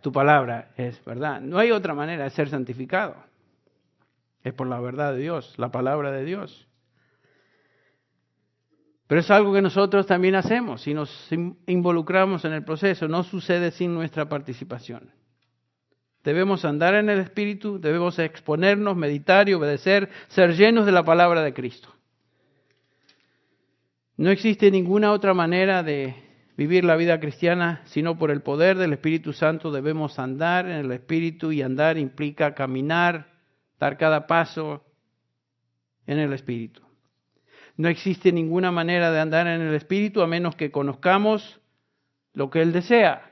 tu 0.00 0.12
palabra 0.12 0.70
es 0.76 1.04
verdad. 1.04 1.40
No 1.40 1.58
hay 1.58 1.72
otra 1.72 1.94
manera 1.94 2.24
de 2.24 2.30
ser 2.30 2.48
santificado. 2.48 3.16
Es 4.44 4.52
por 4.52 4.68
la 4.68 4.78
verdad 4.78 5.14
de 5.14 5.20
Dios, 5.20 5.54
la 5.56 5.72
palabra 5.72 6.12
de 6.12 6.24
Dios. 6.24 6.68
Pero 9.06 9.20
es 9.20 9.30
algo 9.30 9.52
que 9.52 9.62
nosotros 9.62 10.06
también 10.06 10.34
hacemos 10.34 10.86
y 10.86 10.94
nos 10.94 11.28
involucramos 11.66 12.44
en 12.44 12.52
el 12.52 12.64
proceso. 12.64 13.08
No 13.08 13.22
sucede 13.22 13.70
sin 13.70 13.94
nuestra 13.94 14.28
participación. 14.28 15.10
Debemos 16.22 16.64
andar 16.64 16.94
en 16.94 17.10
el 17.10 17.20
Espíritu, 17.20 17.78
debemos 17.78 18.18
exponernos, 18.18 18.96
meditar 18.96 19.48
y 19.48 19.54
obedecer, 19.54 20.08
ser 20.28 20.54
llenos 20.54 20.86
de 20.86 20.92
la 20.92 21.04
palabra 21.04 21.42
de 21.42 21.52
Cristo. 21.52 21.88
No 24.16 24.30
existe 24.30 24.70
ninguna 24.70 25.12
otra 25.12 25.34
manera 25.34 25.82
de 25.82 26.14
vivir 26.56 26.84
la 26.84 26.96
vida 26.96 27.18
cristiana 27.18 27.82
sino 27.84 28.16
por 28.16 28.30
el 28.30 28.40
poder 28.40 28.78
del 28.78 28.92
Espíritu 28.92 29.32
Santo. 29.32 29.70
Debemos 29.70 30.18
andar 30.18 30.66
en 30.66 30.76
el 30.76 30.92
Espíritu 30.92 31.52
y 31.52 31.60
andar 31.60 31.98
implica 31.98 32.54
caminar, 32.54 33.33
dar 33.84 33.98
cada 33.98 34.26
paso 34.26 34.82
en 36.06 36.18
el 36.18 36.32
Espíritu. 36.32 36.80
No 37.76 37.88
existe 37.88 38.32
ninguna 38.32 38.72
manera 38.72 39.10
de 39.10 39.20
andar 39.20 39.46
en 39.46 39.60
el 39.60 39.74
Espíritu 39.74 40.22
a 40.22 40.26
menos 40.26 40.56
que 40.56 40.70
conozcamos 40.70 41.60
lo 42.32 42.48
que 42.48 42.62
Él 42.62 42.72
desea. 42.72 43.30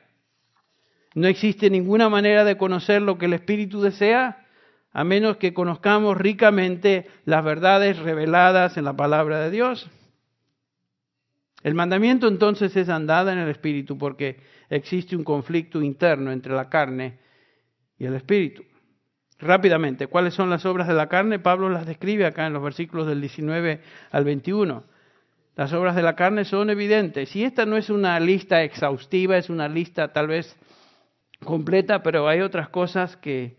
No 1.14 1.26
existe 1.26 1.70
ninguna 1.70 2.10
manera 2.10 2.44
de 2.44 2.58
conocer 2.58 3.00
lo 3.00 3.16
que 3.16 3.26
el 3.26 3.32
Espíritu 3.32 3.80
desea 3.80 4.46
a 4.92 5.04
menos 5.04 5.38
que 5.38 5.54
conozcamos 5.54 6.18
ricamente 6.18 7.06
las 7.24 7.42
verdades 7.42 7.98
reveladas 7.98 8.76
en 8.76 8.84
la 8.84 8.94
palabra 8.94 9.40
de 9.40 9.50
Dios. 9.50 9.90
El 11.62 11.74
mandamiento 11.74 12.28
entonces 12.28 12.76
es 12.76 12.90
andada 12.90 13.32
en 13.32 13.38
el 13.38 13.48
Espíritu 13.48 13.96
porque 13.96 14.38
existe 14.68 15.16
un 15.16 15.24
conflicto 15.24 15.80
interno 15.80 16.30
entre 16.30 16.52
la 16.52 16.68
carne 16.68 17.20
y 17.98 18.04
el 18.04 18.16
Espíritu. 18.16 18.64
Rápidamente, 19.42 20.06
¿cuáles 20.06 20.34
son 20.34 20.50
las 20.50 20.64
obras 20.66 20.86
de 20.86 20.94
la 20.94 21.08
carne? 21.08 21.40
Pablo 21.40 21.68
las 21.68 21.84
describe 21.84 22.26
acá 22.26 22.46
en 22.46 22.52
los 22.52 22.62
versículos 22.62 23.08
del 23.08 23.20
19 23.20 23.80
al 24.12 24.24
21. 24.24 24.84
Las 25.56 25.72
obras 25.72 25.96
de 25.96 26.02
la 26.02 26.14
carne 26.14 26.44
son 26.44 26.70
evidentes. 26.70 27.34
Y 27.34 27.42
esta 27.42 27.66
no 27.66 27.76
es 27.76 27.90
una 27.90 28.20
lista 28.20 28.62
exhaustiva, 28.62 29.36
es 29.36 29.50
una 29.50 29.66
lista 29.66 30.12
tal 30.12 30.28
vez 30.28 30.56
completa, 31.44 32.04
pero 32.04 32.28
hay 32.28 32.40
otras 32.40 32.68
cosas 32.68 33.16
que 33.16 33.56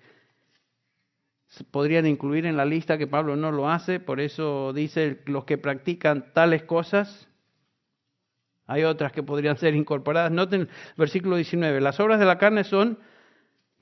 podrían 1.69 2.07
incluir 2.07 2.45
en 2.45 2.55
la 2.55 2.63
lista 2.63 2.97
que 2.97 3.05
Pablo 3.05 3.35
no 3.35 3.51
lo 3.51 3.69
hace, 3.69 3.99
por 3.99 4.21
eso 4.21 4.71
dice 4.71 5.21
los 5.25 5.43
que 5.43 5.57
practican 5.57 6.31
tales 6.33 6.63
cosas. 6.63 7.27
Hay 8.67 8.85
otras 8.85 9.11
que 9.11 9.21
podrían 9.21 9.57
ser 9.57 9.75
incorporadas. 9.75 10.31
Noten 10.31 10.69
versículo 10.95 11.35
19, 11.35 11.81
las 11.81 11.99
obras 11.99 12.21
de 12.21 12.25
la 12.25 12.37
carne 12.37 12.63
son 12.63 12.99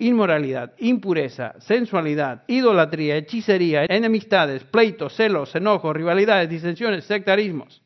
inmoralidad, 0.01 0.73
impureza, 0.79 1.53
sensualidad, 1.59 2.43
idolatría, 2.47 3.17
hechicería, 3.17 3.85
enemistades, 3.85 4.63
pleitos, 4.63 5.13
celos, 5.15 5.55
enojos, 5.55 5.95
rivalidades, 5.95 6.49
disensiones, 6.49 7.05
sectarismos, 7.05 7.83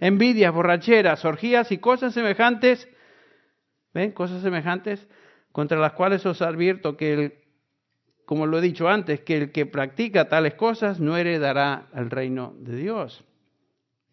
envidias, 0.00 0.52
borracheras, 0.52 1.26
orgías 1.26 1.70
y 1.70 1.76
cosas 1.76 2.14
semejantes. 2.14 2.88
¿Ven? 3.92 4.12
Cosas 4.12 4.40
semejantes 4.40 5.06
contra 5.52 5.78
las 5.78 5.92
cuales 5.92 6.24
os 6.24 6.40
advierto 6.40 6.96
que, 6.96 7.12
el, 7.12 7.34
como 8.24 8.46
lo 8.46 8.58
he 8.58 8.62
dicho 8.62 8.88
antes, 8.88 9.20
que 9.20 9.36
el 9.36 9.52
que 9.52 9.66
practica 9.66 10.28
tales 10.28 10.54
cosas 10.54 11.00
no 11.00 11.18
heredará 11.18 11.88
el 11.94 12.08
reino 12.08 12.54
de 12.60 12.76
Dios. 12.76 13.24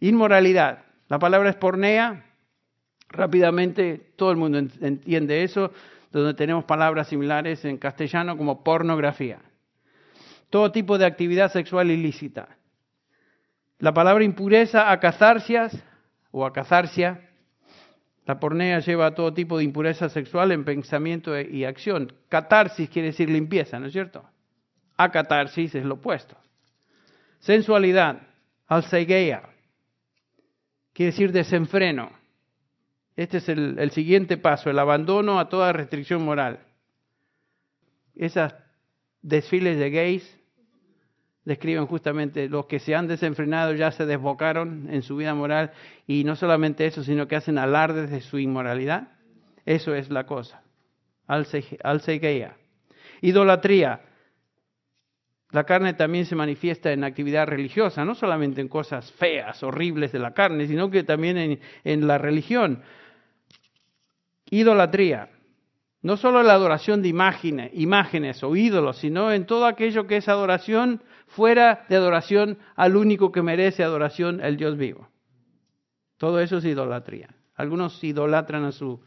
Inmoralidad. 0.01 0.83
La 1.07 1.19
palabra 1.19 1.51
es 1.51 1.55
pornea. 1.55 2.33
Rápidamente 3.07 4.11
todo 4.17 4.31
el 4.31 4.37
mundo 4.37 4.57
entiende 4.57 5.43
eso, 5.43 5.71
donde 6.19 6.33
tenemos 6.33 6.63
palabras 6.63 7.09
similares 7.09 7.65
en 7.65 7.77
castellano 7.77 8.37
como 8.37 8.63
pornografía. 8.63 9.39
Todo 10.49 10.71
tipo 10.71 10.97
de 10.97 11.05
actividad 11.05 11.51
sexual 11.51 11.91
ilícita. 11.91 12.47
La 13.79 13.93
palabra 13.93 14.23
impureza, 14.23 14.91
acazarcias 14.91 15.77
o 16.31 16.45
acazarcia, 16.45 17.29
la 18.25 18.39
pornea 18.39 18.79
lleva 18.79 19.07
a 19.07 19.13
todo 19.13 19.33
tipo 19.33 19.57
de 19.57 19.65
impureza 19.65 20.07
sexual 20.07 20.53
en 20.53 20.63
pensamiento 20.63 21.37
y 21.37 21.65
acción. 21.65 22.13
Catarsis 22.29 22.89
quiere 22.89 23.09
decir 23.09 23.29
limpieza, 23.29 23.77
¿no 23.77 23.87
es 23.87 23.91
cierto? 23.91 24.23
Acatarsis 24.95 25.75
es 25.75 25.83
lo 25.83 25.95
opuesto. 25.95 26.37
Sensualidad, 27.39 28.21
alceguea, 28.67 29.49
quiere 30.93 31.11
decir 31.11 31.33
desenfreno. 31.33 32.09
Este 33.15 33.37
es 33.37 33.49
el, 33.49 33.79
el, 33.79 33.91
siguiente 33.91 34.37
paso, 34.37 34.69
el 34.69 34.79
abandono 34.79 35.39
a 35.39 35.49
toda 35.49 35.71
restricción 35.71 36.23
moral. 36.23 36.59
Esas 38.15 38.55
desfiles 39.21 39.77
de 39.77 39.89
gays 39.89 40.39
describen 41.45 41.85
justamente 41.85 42.49
los 42.49 42.65
que 42.65 42.79
se 42.79 42.95
han 42.95 43.07
desenfrenado 43.07 43.73
ya 43.73 43.91
se 43.91 44.05
desbocaron 44.05 44.87
en 44.91 45.03
su 45.03 45.15
vida 45.15 45.33
moral 45.33 45.71
y 46.07 46.23
no 46.23 46.35
solamente 46.35 46.85
eso, 46.85 47.03
sino 47.03 47.27
que 47.27 47.35
hacen 47.35 47.57
alardes 47.57 48.09
de 48.09 48.21
su 48.21 48.39
inmoralidad. 48.39 49.09
Eso 49.65 49.95
es 49.95 50.09
la 50.09 50.25
cosa. 50.25 50.61
Alceguea. 51.27 52.57
Idolatría. 53.21 54.01
La 55.51 55.63
carne 55.63 55.93
también 55.93 56.25
se 56.25 56.35
manifiesta 56.35 56.91
en 56.91 57.03
actividad 57.03 57.47
religiosa, 57.47 58.03
no 58.03 58.13
solamente 58.15 58.59
en 58.61 58.67
cosas 58.67 59.11
feas, 59.13 59.63
horribles 59.63 60.11
de 60.11 60.19
la 60.19 60.33
carne, 60.33 60.67
sino 60.67 60.89
que 60.89 61.03
también 61.03 61.37
en, 61.37 61.59
en 61.83 62.07
la 62.07 62.17
religión. 62.17 62.83
Idolatría. 64.59 65.29
No 66.01 66.17
solo 66.17 66.43
la 66.43 66.53
adoración 66.53 67.01
de 67.01 67.07
imágenes, 67.07 67.71
imágenes 67.73 68.43
o 68.43 68.55
ídolos, 68.55 68.97
sino 68.97 69.31
en 69.31 69.45
todo 69.45 69.65
aquello 69.65 70.05
que 70.05 70.17
es 70.17 70.29
adoración 70.29 71.01
fuera 71.27 71.85
de 71.89 71.95
adoración 71.95 72.59
al 72.75 72.95
único 72.95 73.31
que 73.31 73.41
merece 73.41 73.83
adoración, 73.83 74.39
el 74.39 74.55
Dios 74.55 74.77
vivo. 74.77 75.09
Todo 76.17 76.39
eso 76.39 76.57
es 76.57 76.65
idolatría. 76.65 77.29
Algunos 77.55 78.03
idolatran 78.03 78.65
a 78.65 78.71
su, 78.71 79.01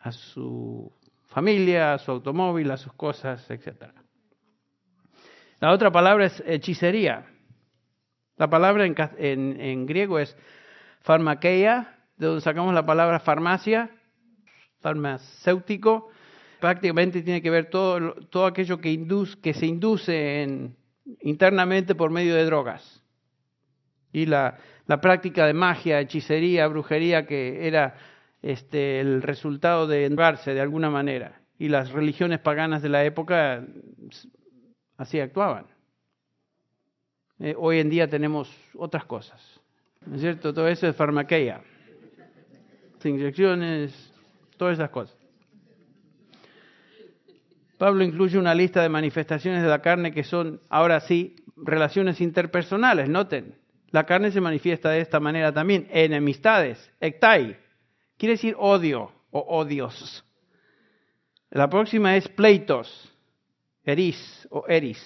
a 0.00 0.10
su 0.10 0.92
familia, 1.28 1.94
a 1.94 1.98
su 1.98 2.10
automóvil, 2.10 2.70
a 2.70 2.76
sus 2.76 2.92
cosas, 2.94 3.48
etc. 3.50 3.92
La 5.60 5.72
otra 5.72 5.90
palabra 5.90 6.26
es 6.26 6.42
hechicería. 6.46 7.26
La 8.36 8.50
palabra 8.50 8.84
en, 8.86 9.86
griego 9.86 10.18
es 10.18 10.36
farmakeia, 11.02 11.96
de 12.16 12.26
donde 12.26 12.42
sacamos 12.42 12.74
la 12.74 12.84
palabra 12.84 13.20
farmacia, 13.20 13.90
farmacéutico. 14.80 16.10
Prácticamente 16.60 17.22
tiene 17.22 17.40
que 17.40 17.50
ver 17.50 17.70
todo, 17.70 18.14
todo 18.30 18.46
aquello 18.46 18.80
que, 18.80 18.90
induce, 18.90 19.38
que 19.40 19.54
se 19.54 19.66
induce 19.66 20.42
en, 20.42 20.76
internamente 21.20 21.94
por 21.94 22.10
medio 22.10 22.34
de 22.34 22.44
drogas. 22.44 23.02
Y 24.12 24.26
la, 24.26 24.58
la 24.86 25.00
práctica 25.00 25.46
de 25.46 25.54
magia, 25.54 26.00
hechicería, 26.00 26.66
brujería, 26.66 27.26
que 27.26 27.66
era 27.66 27.94
este, 28.42 29.00
el 29.00 29.22
resultado 29.22 29.86
de 29.86 30.04
entrarse 30.04 30.52
de 30.52 30.60
alguna 30.60 30.90
manera. 30.90 31.40
Y 31.58 31.68
las 31.68 31.92
religiones 31.92 32.40
paganas 32.40 32.82
de 32.82 32.88
la 32.88 33.04
época 33.04 33.64
así 34.96 35.20
actuaban. 35.20 35.66
Eh, 37.38 37.54
hoy 37.56 37.78
en 37.78 37.88
día 37.88 38.08
tenemos 38.08 38.54
otras 38.74 39.04
cosas. 39.04 39.40
¿No 40.04 40.16
es 40.16 40.22
cierto? 40.22 40.52
Todo 40.52 40.68
eso 40.68 40.86
es 40.86 40.96
farmaquea. 40.96 41.62
Inyecciones, 43.02 44.09
todas 44.60 44.74
esas 44.74 44.90
cosas. 44.90 45.16
Pablo 47.78 48.04
incluye 48.04 48.38
una 48.38 48.54
lista 48.54 48.82
de 48.82 48.90
manifestaciones 48.90 49.62
de 49.62 49.68
la 49.68 49.80
carne 49.80 50.12
que 50.12 50.22
son, 50.22 50.60
ahora 50.68 51.00
sí, 51.00 51.34
relaciones 51.56 52.20
interpersonales. 52.20 53.08
Noten, 53.08 53.54
la 53.90 54.04
carne 54.04 54.30
se 54.30 54.42
manifiesta 54.42 54.90
de 54.90 55.00
esta 55.00 55.18
manera 55.18 55.50
también. 55.50 55.88
Enemistades, 55.90 56.92
ektai, 57.00 57.56
quiere 58.18 58.34
decir 58.34 58.54
odio 58.58 59.10
o 59.30 59.40
odios. 59.40 60.26
La 61.48 61.70
próxima 61.70 62.18
es 62.18 62.28
pleitos, 62.28 63.10
eris 63.82 64.46
o 64.50 64.66
eris. 64.68 65.00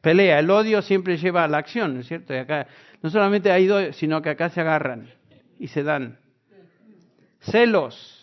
Pelea, 0.00 0.38
el 0.38 0.48
odio 0.48 0.80
siempre 0.80 1.16
lleva 1.16 1.42
a 1.42 1.48
la 1.48 1.58
acción, 1.58 1.94
¿no 1.94 2.00
es 2.02 2.06
cierto? 2.06 2.32
Y 2.32 2.36
acá 2.36 2.68
no 3.02 3.10
solamente 3.10 3.50
hay 3.50 3.66
dos, 3.66 3.96
sino 3.96 4.22
que 4.22 4.30
acá 4.30 4.48
se 4.48 4.60
agarran 4.60 5.10
y 5.58 5.66
se 5.66 5.82
dan. 5.82 6.20
Celos, 7.40 8.17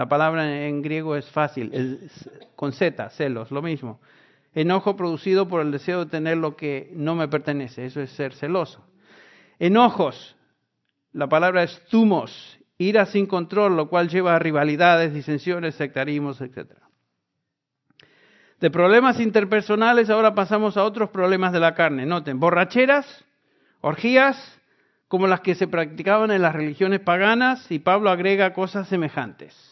la 0.00 0.08
palabra 0.08 0.66
en 0.66 0.80
griego 0.80 1.14
es 1.14 1.28
fácil, 1.28 2.08
con 2.56 2.72
Z, 2.72 3.10
celos, 3.10 3.50
lo 3.50 3.60
mismo. 3.60 4.00
Enojo 4.54 4.96
producido 4.96 5.46
por 5.46 5.60
el 5.60 5.70
deseo 5.70 6.06
de 6.06 6.10
tener 6.10 6.38
lo 6.38 6.56
que 6.56 6.90
no 6.94 7.14
me 7.14 7.28
pertenece, 7.28 7.84
eso 7.84 8.00
es 8.00 8.10
ser 8.12 8.32
celoso. 8.32 8.82
Enojos, 9.58 10.36
la 11.12 11.28
palabra 11.28 11.64
es 11.64 11.84
tumos, 11.90 12.58
ira 12.78 13.04
sin 13.04 13.26
control, 13.26 13.76
lo 13.76 13.90
cual 13.90 14.08
lleva 14.08 14.34
a 14.34 14.38
rivalidades, 14.38 15.12
disensiones, 15.12 15.74
sectarismos, 15.74 16.40
etc. 16.40 16.72
De 18.58 18.70
problemas 18.70 19.20
interpersonales 19.20 20.08
ahora 20.08 20.34
pasamos 20.34 20.78
a 20.78 20.84
otros 20.84 21.10
problemas 21.10 21.52
de 21.52 21.60
la 21.60 21.74
carne. 21.74 22.06
Noten, 22.06 22.40
borracheras, 22.40 23.22
orgías, 23.82 24.58
como 25.08 25.26
las 25.26 25.40
que 25.40 25.54
se 25.54 25.68
practicaban 25.68 26.30
en 26.30 26.40
las 26.40 26.54
religiones 26.54 27.00
paganas, 27.00 27.70
y 27.70 27.80
Pablo 27.80 28.08
agrega 28.08 28.54
cosas 28.54 28.88
semejantes. 28.88 29.70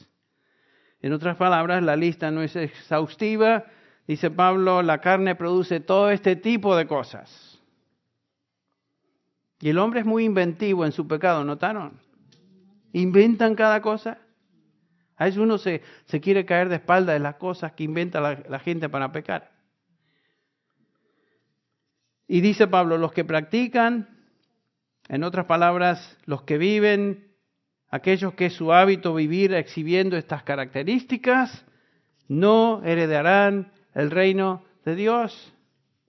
En 1.00 1.12
otras 1.12 1.36
palabras, 1.36 1.82
la 1.82 1.96
lista 1.96 2.30
no 2.30 2.42
es 2.42 2.56
exhaustiva. 2.56 3.64
Dice 4.06 4.30
Pablo, 4.30 4.82
la 4.82 5.00
carne 5.00 5.34
produce 5.34 5.80
todo 5.80 6.10
este 6.10 6.34
tipo 6.34 6.76
de 6.76 6.86
cosas. 6.86 7.60
Y 9.60 9.68
el 9.68 9.78
hombre 9.78 10.00
es 10.00 10.06
muy 10.06 10.24
inventivo 10.24 10.84
en 10.84 10.92
su 10.92 11.06
pecado, 11.06 11.44
¿notaron? 11.44 12.00
Inventan 12.92 13.54
cada 13.54 13.82
cosa. 13.82 14.18
A 15.16 15.24
veces 15.24 15.38
uno 15.38 15.58
se, 15.58 15.82
se 16.06 16.20
quiere 16.20 16.44
caer 16.44 16.68
de 16.68 16.76
espalda 16.76 17.12
de 17.12 17.18
las 17.18 17.36
cosas 17.36 17.72
que 17.72 17.84
inventa 17.84 18.20
la, 18.20 18.42
la 18.48 18.58
gente 18.60 18.88
para 18.88 19.10
pecar. 19.10 19.50
Y 22.28 22.40
dice 22.40 22.68
Pablo, 22.68 22.98
los 22.98 23.12
que 23.12 23.24
practican, 23.24 24.08
en 25.08 25.24
otras 25.24 25.46
palabras, 25.46 26.18
los 26.24 26.42
que 26.42 26.58
viven, 26.58 27.27
aquellos 27.90 28.34
que 28.34 28.46
es 28.46 28.54
su 28.54 28.72
hábito 28.72 29.14
vivir 29.14 29.54
exhibiendo 29.54 30.16
estas 30.16 30.42
características, 30.42 31.64
no 32.28 32.82
heredarán 32.84 33.72
el 33.94 34.10
reino 34.10 34.62
de 34.84 34.94
Dios. 34.94 35.54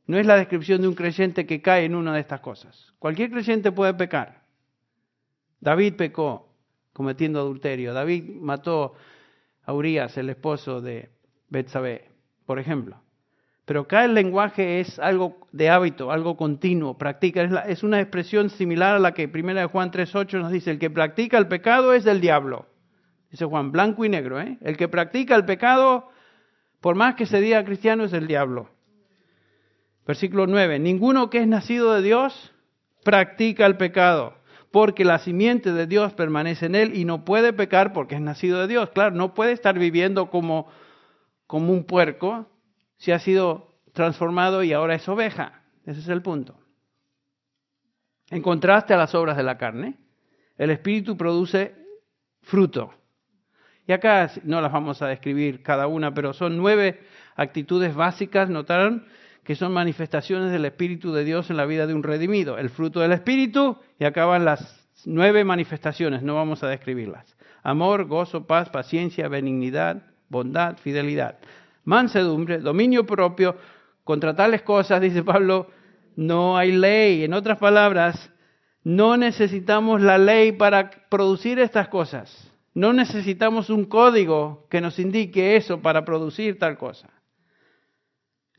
No 0.05 0.17
es 0.17 0.25
la 0.25 0.36
descripción 0.36 0.81
de 0.81 0.88
un 0.88 0.95
creyente 0.95 1.45
que 1.45 1.62
cae 1.62 1.86
en 1.86 1.95
una 1.95 2.13
de 2.13 2.21
estas 2.21 2.41
cosas. 2.41 2.93
Cualquier 3.00 3.31
creyente 3.31 3.71
puede 3.71 3.93
pecar. 3.93 4.43
David 5.59 5.95
pecó, 5.95 6.50
cometiendo 6.93 7.39
adulterio. 7.39 7.93
David 7.93 8.24
mató 8.39 8.95
a 9.63 9.74
Urias, 9.74 10.17
el 10.17 10.29
esposo 10.29 10.81
de 10.81 11.09
Betsabé, 11.50 12.09
por 12.45 12.59
ejemplo. 12.59 13.01
Pero 13.69 13.81
acá 13.81 14.03
el 14.03 14.15
lenguaje 14.15 14.79
es 14.79 14.97
algo 14.97 15.38
de 15.51 15.69
hábito, 15.69 16.11
algo 16.11 16.35
continuo, 16.35 16.97
practica. 16.97 17.63
Es, 17.67 17.83
una 17.83 18.01
expresión 18.01 18.49
similar 18.49 18.95
a 18.95 18.99
la 18.99 19.13
que 19.13 19.27
primera 19.27 19.61
de 19.61 19.67
Juan 19.67 19.91
3.8 19.91 20.39
nos 20.39 20.51
dice, 20.51 20.71
el 20.71 20.79
que 20.79 20.89
practica 20.89 21.38
el 21.38 21.47
pecado 21.47 21.93
es 21.93 22.03
del 22.03 22.19
diablo. 22.19 22.65
Dice 23.29 23.45
Juan, 23.45 23.71
blanco 23.71 24.03
y 24.03 24.09
negro. 24.09 24.41
¿eh? 24.41 24.57
El 24.61 24.75
que 24.75 24.88
practica 24.88 25.35
el 25.35 25.45
pecado, 25.45 26.09
por 26.81 26.95
más 26.95 27.13
que 27.13 27.27
se 27.27 27.39
diga 27.41 27.63
cristiano, 27.63 28.05
es 28.05 28.09
del 28.09 28.25
diablo. 28.25 28.71
Versículo 30.07 30.47
9, 30.47 30.79
ninguno 30.79 31.29
que 31.29 31.38
es 31.38 31.47
nacido 31.47 31.93
de 31.93 32.01
Dios 32.01 32.51
practica 33.03 33.67
el 33.67 33.77
pecado 33.77 34.33
porque 34.71 35.05
la 35.05 35.19
simiente 35.19 35.73
de 35.73 35.85
Dios 35.85 36.13
permanece 36.13 36.65
en 36.65 36.73
él 36.73 36.95
y 36.97 37.05
no 37.05 37.23
puede 37.23 37.53
pecar 37.53 37.93
porque 37.93 38.15
es 38.15 38.21
nacido 38.21 38.61
de 38.61 38.67
Dios. 38.67 38.89
Claro, 38.95 39.15
no 39.15 39.35
puede 39.35 39.51
estar 39.51 39.77
viviendo 39.77 40.31
como, 40.31 40.65
como 41.45 41.71
un 41.71 41.83
puerco 41.83 42.47
si 43.00 43.12
ha 43.12 43.20
sido 43.20 43.74
transformado 43.94 44.63
y 44.63 44.74
ahora 44.74 44.96
es 44.96 45.10
oveja. 45.10 45.63
Ese 45.86 46.01
es 46.01 46.08
el 46.10 46.22
punto. 46.22 46.60
En 48.29 48.41
contraste 48.41 48.94
a 48.94 48.98
las 48.98 49.15
obras 49.15 49.36
de 49.36 49.44
la 49.44 49.58
carne, 49.58 49.98
el 50.58 50.70
Espíritu 50.70 51.18
produce 51.18 51.75
fruto. 52.41 52.94
Y 53.88 53.91
acá 53.91 54.29
no 54.44 54.62
las 54.62 54.72
vamos 54.72 55.01
a 55.01 55.08
describir 55.08 55.63
cada 55.63 55.88
una, 55.88 56.13
pero 56.13 56.34
son 56.34 56.58
nueve 56.58 57.00
actitudes 57.36 57.96
básicas, 57.96 58.50
notaron, 58.50 59.08
que 59.44 59.56
son 59.56 59.74
manifestaciones 59.74 60.51
del 60.51 60.65
Espíritu 60.65 61.12
de 61.12 61.24
Dios 61.24 61.50
en 61.50 61.58
la 61.58 61.65
vida 61.65 61.88
de 61.88 61.96
un 61.96 62.03
redimido. 62.03 62.60
El 62.60 62.70
fruto 62.70 63.00
del 63.00 63.13
Espíritu 63.13 63.78
y 63.97 64.06
acaban 64.06 64.45
las 64.45 64.88
nueve 65.06 65.43
manifestaciones, 65.43 66.21
no 66.21 66.36
vamos 66.36 66.62
a 66.62 66.67
describirlas. 66.67 67.36
Amor, 67.63 68.06
gozo, 68.06 68.45
paz, 68.45 68.69
paciencia, 68.69 69.28
benignidad, 69.28 70.04
bondad, 70.28 70.78
fidelidad. 70.78 71.39
Mansedumbre, 71.89 72.60
dominio 72.60 73.04
propio, 73.04 73.58
contra 74.04 74.36
tales 74.36 74.62
cosas, 74.62 75.02
dice 75.02 75.23
Pablo, 75.23 75.71
no 76.15 76.56
hay 76.56 76.71
ley. 76.71 77.23
En 77.23 77.34
otras 77.34 77.58
palabras, 77.58 78.32
no 78.84 79.17
necesitamos 79.17 79.99
la 79.99 80.19
ley 80.19 80.52
para 80.52 80.91
producir 81.10 81.58
estas 81.58 81.88
cosas. 81.88 82.54
No 82.75 82.93
necesitamos 82.93 83.71
un 83.71 83.86
código 83.86 84.67
que 84.69 84.82
nos 84.82 84.99
indique 84.99 85.56
eso 85.56 85.82
para 85.82 86.06
producir 86.06 86.60
tal 86.60 86.78
cosa. 86.78 87.10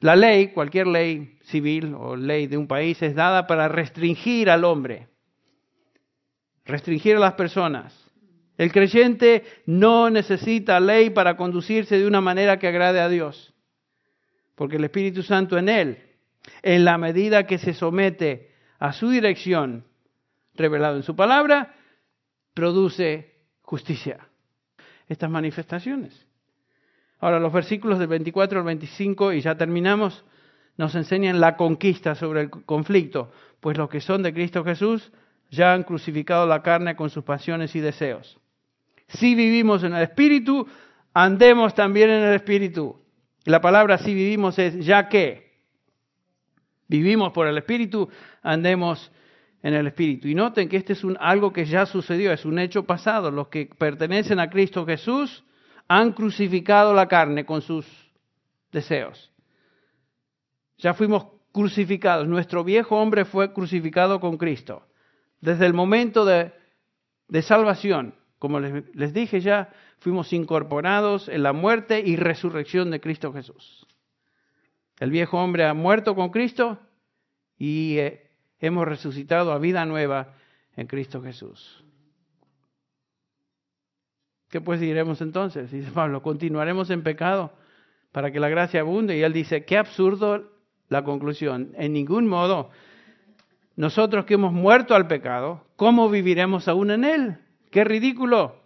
La 0.01 0.16
ley, 0.16 0.49
cualquier 0.49 0.88
ley 0.88 1.38
civil 1.45 1.95
o 1.95 2.16
ley 2.16 2.49
de 2.49 2.57
un 2.57 2.66
país, 2.66 3.01
es 3.01 3.14
dada 3.14 3.47
para 3.47 3.69
restringir 3.69 4.51
al 4.51 4.64
hombre, 4.64 5.07
restringir 6.64 7.14
a 7.14 7.21
las 7.21 7.35
personas. 7.35 8.00
El 8.61 8.73
creyente 8.73 9.44
no 9.64 10.11
necesita 10.11 10.81
ley 10.81 11.09
para 11.09 11.38
conducirse 11.38 11.99
de 11.99 12.07
una 12.07 12.20
manera 12.20 12.59
que 12.59 12.68
agrade 12.68 13.01
a 13.01 13.09
Dios, 13.09 13.55
porque 14.55 14.77
el 14.77 14.85
Espíritu 14.85 15.23
Santo 15.23 15.57
en 15.57 15.70
él, 15.70 15.99
en 16.61 16.85
la 16.85 16.99
medida 16.99 17.46
que 17.46 17.57
se 17.57 17.73
somete 17.73 18.53
a 18.79 18.92
su 18.92 19.09
dirección, 19.09 19.87
revelado 20.55 20.96
en 20.96 21.05
su 21.05 21.16
palabra, 21.16 21.75
produce 22.53 23.33
justicia. 23.62 24.29
Estas 25.09 25.31
manifestaciones. 25.31 26.27
Ahora, 27.18 27.40
los 27.40 27.55
versículos 27.55 27.99
del 27.99 28.09
24 28.09 28.59
al 28.59 28.66
25, 28.66 29.33
y 29.33 29.40
ya 29.40 29.55
terminamos, 29.55 30.23
nos 30.77 30.94
enseñan 30.96 31.40
la 31.40 31.57
conquista 31.57 32.14
sobre 32.14 32.42
el 32.42 32.51
conflicto, 32.51 33.33
pues 33.61 33.79
los 33.79 33.88
que 33.88 34.03
son 34.03 34.23
de 34.23 34.35
Cristo 34.35 34.62
Jesús 34.64 35.11
ya 35.49 35.73
han 35.73 35.83
crucificado 35.83 36.46
la 36.46 36.62
carne 36.62 36.94
con 36.94 37.09
sus 37.09 37.25
pasiones 37.25 37.75
y 37.75 37.81
deseos. 37.81 38.38
Si 39.14 39.35
vivimos 39.35 39.83
en 39.85 39.94
el 39.94 40.03
Espíritu, 40.03 40.66
andemos 41.12 41.75
también 41.75 42.11
en 42.11 42.23
el 42.25 42.35
Espíritu. 42.35 42.96
La 43.44 43.61
palabra 43.61 43.99
si 43.99 44.14
vivimos 44.14 44.59
es 44.59 44.85
ya 44.85 45.09
que. 45.09 45.51
Vivimos 46.88 47.33
por 47.33 47.46
el 47.46 47.57
Espíritu, 47.59 48.09
andemos 48.42 49.11
en 49.62 49.75
el 49.75 49.87
Espíritu. 49.87 50.29
Y 50.29 50.35
noten 50.35 50.68
que 50.68 50.77
este 50.77 50.92
es 50.94 51.05
un, 51.05 51.16
algo 51.20 51.53
que 51.53 51.64
ya 51.64 51.87
sucedió, 51.87 52.33
es 52.33 52.44
un 52.44 52.59
hecho 52.59 52.85
pasado. 52.85 53.31
Los 53.31 53.49
que 53.49 53.66
pertenecen 53.66 54.40
a 54.40 54.51
Cristo 54.51 54.85
Jesús 54.87 55.44
han 55.88 56.12
crucificado 56.12 56.94
la 56.94 57.09
carne 57.09 57.44
con 57.44 57.62
sus 57.62 57.87
deseos. 58.73 59.33
Ya 60.79 60.94
fuimos 60.94 61.27
crucificados. 61.53 62.27
Nuestro 62.27 62.64
viejo 62.64 62.96
hombre 62.96 63.25
fue 63.25 63.53
crucificado 63.53 64.20
con 64.20 64.37
Cristo. 64.37 64.87
Desde 65.40 65.66
el 65.66 65.75
momento 65.75 66.25
de, 66.25 66.53
salvación, 67.42 68.14
como 68.40 68.59
les, 68.59 69.12
dije 69.12 69.42
ya, 69.42 69.68
fuimos 69.98 70.33
incorporados 70.33 71.29
en 71.29 71.42
la 71.42 71.53
muerte 71.53 72.00
y 72.00 72.16
resurrección 72.16 72.90
de 72.90 72.98
Cristo 72.98 73.35
Jesús. 73.35 73.87
El 74.98 75.11
viejo 75.11 75.38
hombre 75.38 75.66
ha 75.66 75.74
muerto 75.74 76.14
con 76.14 76.31
Cristo 76.31 76.79
y 77.59 77.98
eh, 77.98 78.31
hemos 78.59 78.88
resucitado 78.88 79.53
a 79.53 79.59
vida 79.59 79.85
nueva 79.85 80.37
en 80.74 80.87
Cristo 80.87 81.20
Jesús. 81.20 81.85
¿Qué 84.48 84.62
pues 84.62 84.81
diremos 84.81 85.20
entonces? 85.20 85.70
Dice 85.70 85.90
Pablo, 85.90 86.22
continuaremos 86.22 86.88
en 86.88 87.03
pecado 87.03 87.53
para 88.11 88.33
que 88.33 88.40
la 88.40 88.48
gracia 88.48 88.81
abunde. 88.81 89.18
Y 89.18 89.22
él 89.22 89.35
dice, 89.35 89.66
qué 89.66 89.76
absurdo 89.76 90.50
la 90.88 91.05
conclusión. 91.05 91.72
En 91.76 91.92
ningún 91.92 92.26
modo, 92.26 92.70
nosotros 93.76 94.24
que 94.24 94.35
hemos 94.35 94.55
muerto 94.55 94.94
al 94.94 95.07
pecado, 95.09 95.66
¿cómo 95.76 96.09
viviremos 96.09 96.68
aún 96.68 96.90
en 96.90 97.05
él? 97.05 97.38
Qué 97.71 97.85
ridículo. 97.85 98.57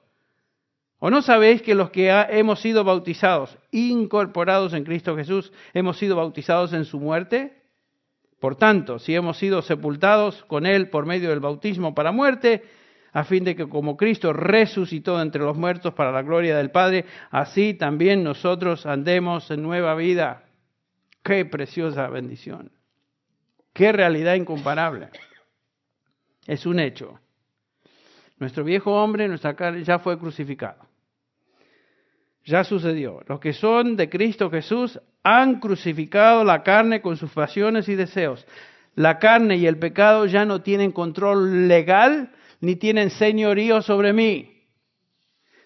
¿O 0.99 1.11
no 1.11 1.21
sabéis 1.21 1.61
que 1.61 1.75
los 1.75 1.91
que 1.91 2.09
hemos 2.31 2.61
sido 2.61 2.83
bautizados, 2.83 3.59
incorporados 3.71 4.73
en 4.73 4.85
Cristo 4.85 5.15
Jesús, 5.17 5.53
hemos 5.75 5.99
sido 5.99 6.17
bautizados 6.17 6.73
en 6.73 6.87
su 6.87 6.99
muerte? 6.99 7.63
Por 8.41 8.57
tanto, 8.57 8.99
si 8.99 9.15
hemos 9.15 9.39
sido 9.39 9.63
sepultados 9.63 10.45
con 10.45 10.67
Él 10.67 10.89
por 10.89 11.07
medio 11.07 11.31
del 11.31 11.41
bautismo 11.41 11.95
para 11.95 12.13
muerte, 12.13 12.65
a 13.13 13.25
fin 13.25 13.45
de 13.45 13.55
que 13.55 13.69
como 13.69 13.97
Cristo 13.97 14.33
resucitó 14.33 15.21
entre 15.21 15.43
los 15.43 15.57
muertos 15.57 15.95
para 15.95 16.11
la 16.11 16.23
gloria 16.23 16.57
del 16.57 16.71
Padre, 16.71 17.05
así 17.31 17.75
también 17.75 18.25
nosotros 18.25 18.87
andemos 18.87 19.51
en 19.51 19.63
nueva 19.63 19.95
vida. 19.95 20.45
Qué 21.23 21.45
preciosa 21.45 22.09
bendición. 22.09 22.73
Qué 23.73 23.93
realidad 23.93 24.35
incomparable. 24.35 25.11
Es 26.47 26.67
un 26.67 26.81
hecho. 26.81 27.21
Nuestro 28.39 28.65
viejo 28.65 28.93
hombre, 28.93 29.29
nuestra 29.29 29.55
carne, 29.55 29.85
ya 29.85 29.99
fue 29.99 30.19
crucificado. 30.19 30.87
Ya 32.45 32.65
sucedió. 32.65 33.23
Los 33.27 33.41
que 33.41 33.53
son 33.53 33.97
de 33.97 34.11
Cristo 34.11 34.51
Jesús 34.51 35.01
han 35.23 35.61
crucificado 35.61 36.45
la 36.45 36.63
carne 36.63 37.01
con 37.01 37.17
sus 37.17 37.31
pasiones 37.33 37.89
y 37.89 37.95
deseos. 37.95 38.47
La 38.95 39.19
carne 39.19 39.57
y 39.57 39.67
el 39.67 39.79
pecado 39.79 40.27
ya 40.27 40.45
no 40.45 40.63
tienen 40.63 40.93
control 40.93 41.69
legal 41.69 42.33
ni 42.61 42.77
tienen 42.77 43.11
señorío 43.11 43.83
sobre 43.83 44.13
mí. 44.13 44.63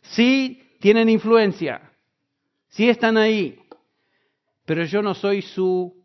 Sí 0.02 0.76
tienen 0.81 1.09
influencia, 1.09 1.92
sí 2.68 2.88
están 2.88 3.16
ahí, 3.16 3.61
pero 4.64 4.85
yo 4.85 5.02
no 5.02 5.14
soy 5.14 5.42
su 5.42 6.04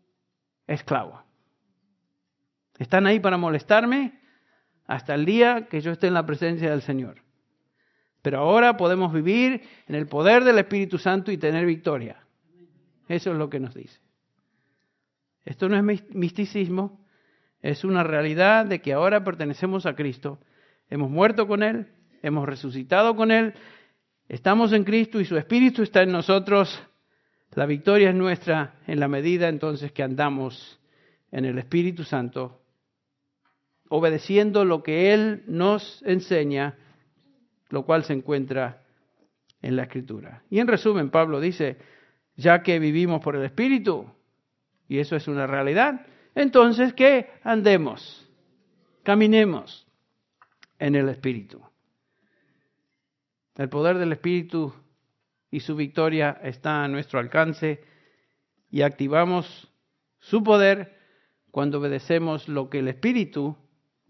esclavo. 0.66 1.22
Están 2.78 3.06
ahí 3.06 3.20
para 3.20 3.36
molestarme, 3.36 4.20
hasta 4.86 5.14
el 5.14 5.24
día 5.24 5.66
que 5.68 5.80
yo 5.80 5.92
esté 5.92 6.06
en 6.06 6.14
la 6.14 6.26
presencia 6.26 6.70
del 6.70 6.82
Señor. 6.82 7.22
Pero 8.22 8.38
ahora 8.38 8.76
podemos 8.76 9.12
vivir 9.12 9.62
en 9.86 9.94
el 9.94 10.06
poder 10.06 10.44
del 10.44 10.58
Espíritu 10.58 10.98
Santo 10.98 11.30
y 11.30 11.36
tener 11.36 11.66
victoria. 11.66 12.24
Eso 13.08 13.32
es 13.32 13.38
lo 13.38 13.50
que 13.50 13.60
nos 13.60 13.74
dice. 13.74 14.00
Esto 15.44 15.68
no 15.68 15.76
es 15.76 16.04
misticismo, 16.14 17.04
es 17.60 17.84
una 17.84 18.02
realidad 18.02 18.64
de 18.66 18.80
que 18.80 18.94
ahora 18.94 19.24
pertenecemos 19.24 19.84
a 19.84 19.94
Cristo. 19.94 20.38
Hemos 20.88 21.10
muerto 21.10 21.46
con 21.46 21.62
Él, 21.62 21.88
hemos 22.22 22.46
resucitado 22.46 23.14
con 23.14 23.30
Él, 23.30 23.52
estamos 24.28 24.72
en 24.72 24.84
Cristo 24.84 25.20
y 25.20 25.26
su 25.26 25.36
Espíritu 25.36 25.82
está 25.82 26.02
en 26.02 26.12
nosotros. 26.12 26.82
La 27.54 27.66
victoria 27.66 28.08
es 28.08 28.16
nuestra 28.16 28.76
en 28.86 29.00
la 29.00 29.08
medida 29.08 29.48
entonces 29.48 29.92
que 29.92 30.02
andamos 30.02 30.80
en 31.30 31.44
el 31.44 31.58
Espíritu 31.58 32.04
Santo, 32.04 32.63
obedeciendo 33.96 34.64
lo 34.64 34.82
que 34.82 35.14
Él 35.14 35.44
nos 35.46 36.02
enseña 36.04 36.76
lo 37.70 37.84
cual 37.84 38.04
se 38.04 38.12
encuentra 38.12 38.82
en 39.62 39.76
la 39.76 39.84
Escritura. 39.84 40.42
Y 40.50 40.60
en 40.60 40.68
resumen, 40.68 41.10
Pablo 41.10 41.40
dice, 41.40 41.78
ya 42.36 42.62
que 42.62 42.78
vivimos 42.78 43.20
por 43.20 43.36
el 43.36 43.44
Espíritu, 43.44 44.06
y 44.88 44.98
eso 44.98 45.16
es 45.16 45.28
una 45.28 45.46
realidad, 45.46 46.06
entonces 46.34 46.92
que 46.92 47.30
andemos, 47.42 48.28
caminemos 49.02 49.86
en 50.78 50.94
el 50.94 51.08
Espíritu. 51.08 51.62
El 53.56 53.68
poder 53.68 53.98
del 53.98 54.12
Espíritu 54.12 54.74
y 55.50 55.60
su 55.60 55.76
victoria 55.76 56.40
está 56.42 56.84
a 56.84 56.88
nuestro 56.88 57.20
alcance 57.20 57.82
y 58.70 58.82
activamos 58.82 59.72
su 60.18 60.42
poder 60.42 60.96
cuando 61.52 61.78
obedecemos 61.78 62.48
lo 62.48 62.68
que 62.68 62.80
el 62.80 62.88
Espíritu 62.88 63.56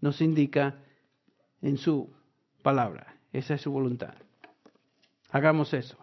nos 0.05 0.21
indica 0.21 0.75
en 1.63 1.77
su 1.77 2.13
palabra. 2.61 3.15
Esa 3.33 3.55
es 3.55 3.61
su 3.61 3.71
voluntad. 3.71 4.13
Hagamos 5.31 5.73
eso. 5.73 5.97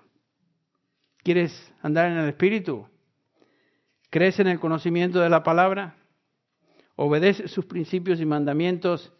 ¿Quieres 1.22 1.72
andar 1.82 2.10
en 2.10 2.18
el 2.18 2.28
Espíritu? 2.28 2.88
¿Crees 4.10 4.40
en 4.40 4.48
el 4.48 4.58
conocimiento 4.58 5.20
de 5.20 5.30
la 5.30 5.44
palabra? 5.44 5.94
Obedece 6.96 7.46
sus 7.46 7.64
principios 7.64 8.20
y 8.20 8.26
mandamientos 8.26 9.12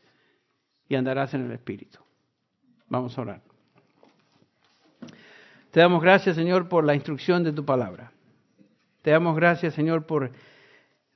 y 0.88 0.97
andarás 0.97 1.33
en 1.33 1.47
el 1.47 1.53
Espíritu. 1.53 2.01
Vamos 2.88 3.16
a 3.16 3.23
orar. 3.23 3.42
Te 5.71 5.79
damos 5.79 6.03
gracias, 6.03 6.35
Señor, 6.35 6.68
por 6.68 6.85
la 6.85 6.97
instrucción 6.97 7.45
de 7.45 7.53
tu 7.53 7.64
palabra. 7.64 8.11
Te 9.03 9.12
damos 9.12 9.37
gracias, 9.37 9.75
Señor, 9.75 10.07
por 10.07 10.33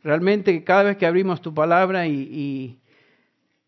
realmente 0.05 0.63
cada 0.63 0.85
vez 0.85 0.97
que 0.99 1.07
abrimos 1.07 1.43
tu 1.43 1.53
palabra 1.53 2.07
y, 2.07 2.13
y 2.13 2.86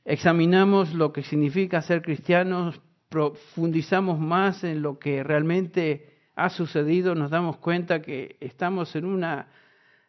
examinamos 0.09 0.95
lo 0.95 1.13
que 1.13 1.23
significa 1.23 1.83
ser 1.83 2.01
cristianos, 2.01 2.81
profundizamos 3.11 4.19
más 4.19 4.65
en 4.65 4.81
lo 4.81 4.99
que 4.99 5.23
realmente 5.23 6.31
ha 6.35 6.49
sucedido, 6.49 7.15
nos 7.15 7.31
damos 7.31 7.59
cuenta 7.59 8.01
que 8.01 8.37
estamos 8.41 8.97
en 8.97 9.05
una 9.05 9.49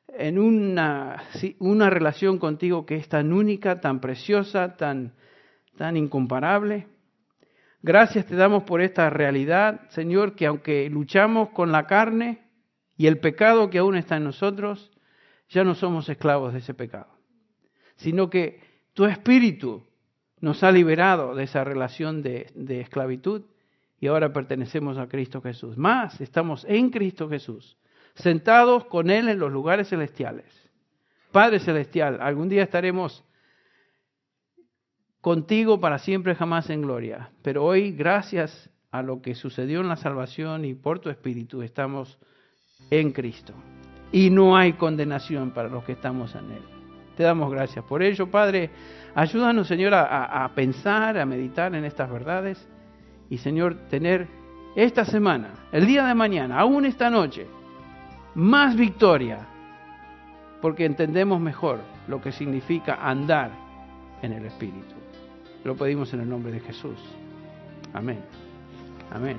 en 0.07 0.39
una, 0.39 1.21
una 1.59 1.89
relación 1.91 2.39
contigo 2.39 2.85
que 2.85 2.95
es 2.95 3.07
tan 3.09 3.31
única, 3.31 3.79
tan 3.79 3.99
preciosa, 3.99 4.75
tan, 4.75 5.13
tan 5.77 5.97
incomparable. 5.97 6.88
Gracias 7.83 8.25
te 8.25 8.35
damos 8.35 8.63
por 8.63 8.81
esta 8.81 9.12
realidad, 9.12 9.88
Señor, 9.89 10.33
que 10.33 10.47
aunque 10.47 10.89
luchamos 10.89 11.49
con 11.49 11.71
la 11.71 11.85
carne 11.85 12.39
y 12.97 13.05
el 13.05 13.19
pecado 13.19 13.69
que 13.69 13.77
aún 13.77 13.97
está 13.97 14.17
en 14.17 14.23
nosotros, 14.23 14.91
ya 15.49 15.63
no 15.63 15.75
somos 15.75 16.09
esclavos 16.09 16.53
de 16.53 16.59
ese 16.59 16.73
pecado, 16.73 17.13
sino 17.97 18.31
que 18.31 18.62
tu 18.93 19.05
espíritu 19.05 19.88
nos 20.41 20.63
ha 20.63 20.71
liberado 20.71 21.36
de 21.36 21.43
esa 21.43 21.63
relación 21.63 22.21
de, 22.21 22.52
esclavitud 22.82 23.43
y 23.99 24.08
ahora 24.08 24.32
pertenecemos 24.32 24.97
a 24.97 25.08
Cristo 25.08 25.41
Jesús. 25.41 25.78
Más, 25.78 26.21
estamos 26.21 26.65
en 26.67 26.89
Cristo 26.89 27.30
Jesús, 27.30 27.78
sentados 28.15 28.86
con 28.86 29.10
Él 29.10 29.28
en 29.28 29.39
los 29.39 29.52
lugares 29.52 29.89
celestiales. 29.89 30.45
Padre 31.32 31.60
Celestial, 31.60 32.19
algún 32.21 32.49
día 32.49 32.63
estaremos 32.63 33.23
contigo 35.21 35.80
para 35.80 35.99
siempre 35.99 36.34
jamás 36.34 36.69
en 36.69 36.82
gloria, 36.82 37.32
pero 37.43 37.65
hoy, 37.65 37.91
gracias 37.91 38.69
a 38.91 39.04
lo 39.04 39.21
que 39.21 39.36
sucedió 39.36 39.82
en 39.82 39.89
la 39.89 39.97
salvación 39.97 40.65
y 40.65 40.73
por 40.73 40.99
tu 40.99 41.10
Espíritu, 41.10 41.62
estamos 41.62 42.17
en 42.89 43.12
Cristo. 43.12 43.54
Y 44.12 44.32
no 44.32 44.58
hay 44.58 44.73
condenación 44.73 45.52
para 45.52 45.69
los 45.69 45.84
que 45.84 45.91
estamos 45.91 46.34
en 46.34 46.52
Él. 46.52 46.78
Te 47.19 47.25
damos 47.25 47.51
gracias 47.51 47.84
por 47.84 48.01
ello, 48.01 48.32
Padre. 48.32 48.69
Ayúdanos, 49.13 49.67
Señor, 49.67 49.93
a, 49.93 50.49
pensar, 50.55 51.17
a 51.17 51.25
meditar 51.25 51.75
en 51.75 51.84
estas 51.84 52.10
verdades 52.10 52.65
y, 53.29 53.38
Señor, 53.39 53.75
tener 53.89 54.25
esta 54.73 55.03
semana, 55.03 55.49
el 55.73 55.86
día 55.86 56.05
de 56.05 56.15
mañana, 56.15 56.58
aún 56.62 56.86
esta 56.86 57.10
noche, 57.10 57.45
más 58.36 58.73
victoria, 58.73 59.39
porque 60.62 60.86
entendemos 60.86 61.41
mejor 61.41 61.82
lo 62.08 62.21
que 62.21 62.32
significa 62.32 62.99
andar 63.01 63.51
en 64.21 64.32
el 64.32 64.45
Espíritu. 64.45 64.95
Lo 65.65 65.75
pedimos 65.75 66.13
en 66.13 66.21
el 66.21 66.29
nombre 66.29 66.53
de 66.53 66.62
Jesús. 66.62 66.99
Amén. 67.91 68.21
Amén. 69.12 69.36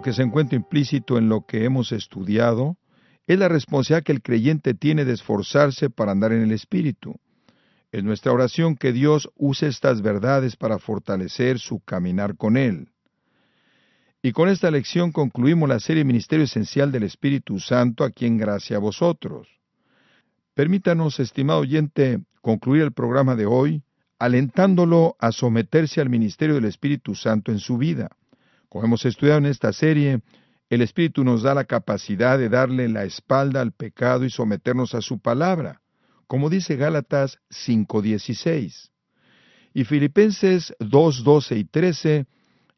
Que 0.00 0.12
se 0.12 0.22
encuentra 0.22 0.56
implícito 0.56 1.18
en 1.18 1.28
lo 1.28 1.46
que 1.46 1.64
hemos 1.64 1.92
estudiado, 1.92 2.76
es 3.26 3.38
la 3.38 3.48
responsabilidad 3.48 4.04
que 4.04 4.12
el 4.12 4.22
creyente 4.22 4.74
tiene 4.74 5.04
de 5.04 5.12
esforzarse 5.12 5.90
para 5.90 6.12
andar 6.12 6.32
en 6.32 6.42
el 6.42 6.52
Espíritu. 6.52 7.16
Es 7.92 8.04
nuestra 8.04 8.32
oración 8.32 8.76
que 8.76 8.92
Dios 8.92 9.30
use 9.36 9.66
estas 9.66 10.02
verdades 10.02 10.56
para 10.56 10.78
fortalecer 10.78 11.58
su 11.58 11.80
caminar 11.80 12.36
con 12.36 12.56
Él. 12.56 12.88
Y 14.22 14.32
con 14.32 14.48
esta 14.48 14.70
lección 14.70 15.12
concluimos 15.12 15.68
la 15.68 15.80
serie 15.80 16.04
Ministerio 16.04 16.44
Esencial 16.44 16.92
del 16.92 17.04
Espíritu 17.04 17.58
Santo 17.58 18.04
aquí 18.04 18.26
en 18.26 18.36
Gracia 18.36 18.76
a 18.76 18.80
vosotros. 18.80 19.48
Permítanos, 20.54 21.20
estimado 21.20 21.60
oyente, 21.60 22.20
concluir 22.42 22.82
el 22.82 22.92
programa 22.92 23.34
de 23.34 23.46
hoy 23.46 23.82
alentándolo 24.18 25.16
a 25.18 25.32
someterse 25.32 26.00
al 26.02 26.10
ministerio 26.10 26.56
del 26.56 26.66
Espíritu 26.66 27.14
Santo 27.14 27.50
en 27.50 27.58
su 27.58 27.78
vida. 27.78 28.10
Como 28.70 28.84
hemos 28.84 29.04
estudiado 29.04 29.38
en 29.38 29.46
esta 29.46 29.72
serie, 29.72 30.22
el 30.68 30.80
Espíritu 30.80 31.24
nos 31.24 31.42
da 31.42 31.54
la 31.54 31.64
capacidad 31.64 32.38
de 32.38 32.48
darle 32.48 32.88
la 32.88 33.02
espalda 33.02 33.60
al 33.60 33.72
pecado 33.72 34.24
y 34.24 34.30
someternos 34.30 34.94
a 34.94 35.00
su 35.00 35.18
palabra, 35.18 35.82
como 36.28 36.48
dice 36.48 36.76
Gálatas 36.76 37.40
5.16. 37.50 38.90
Y 39.74 39.82
Filipenses 39.82 40.72
2.12 40.78 41.58
y 41.58 41.64
13 41.64 42.26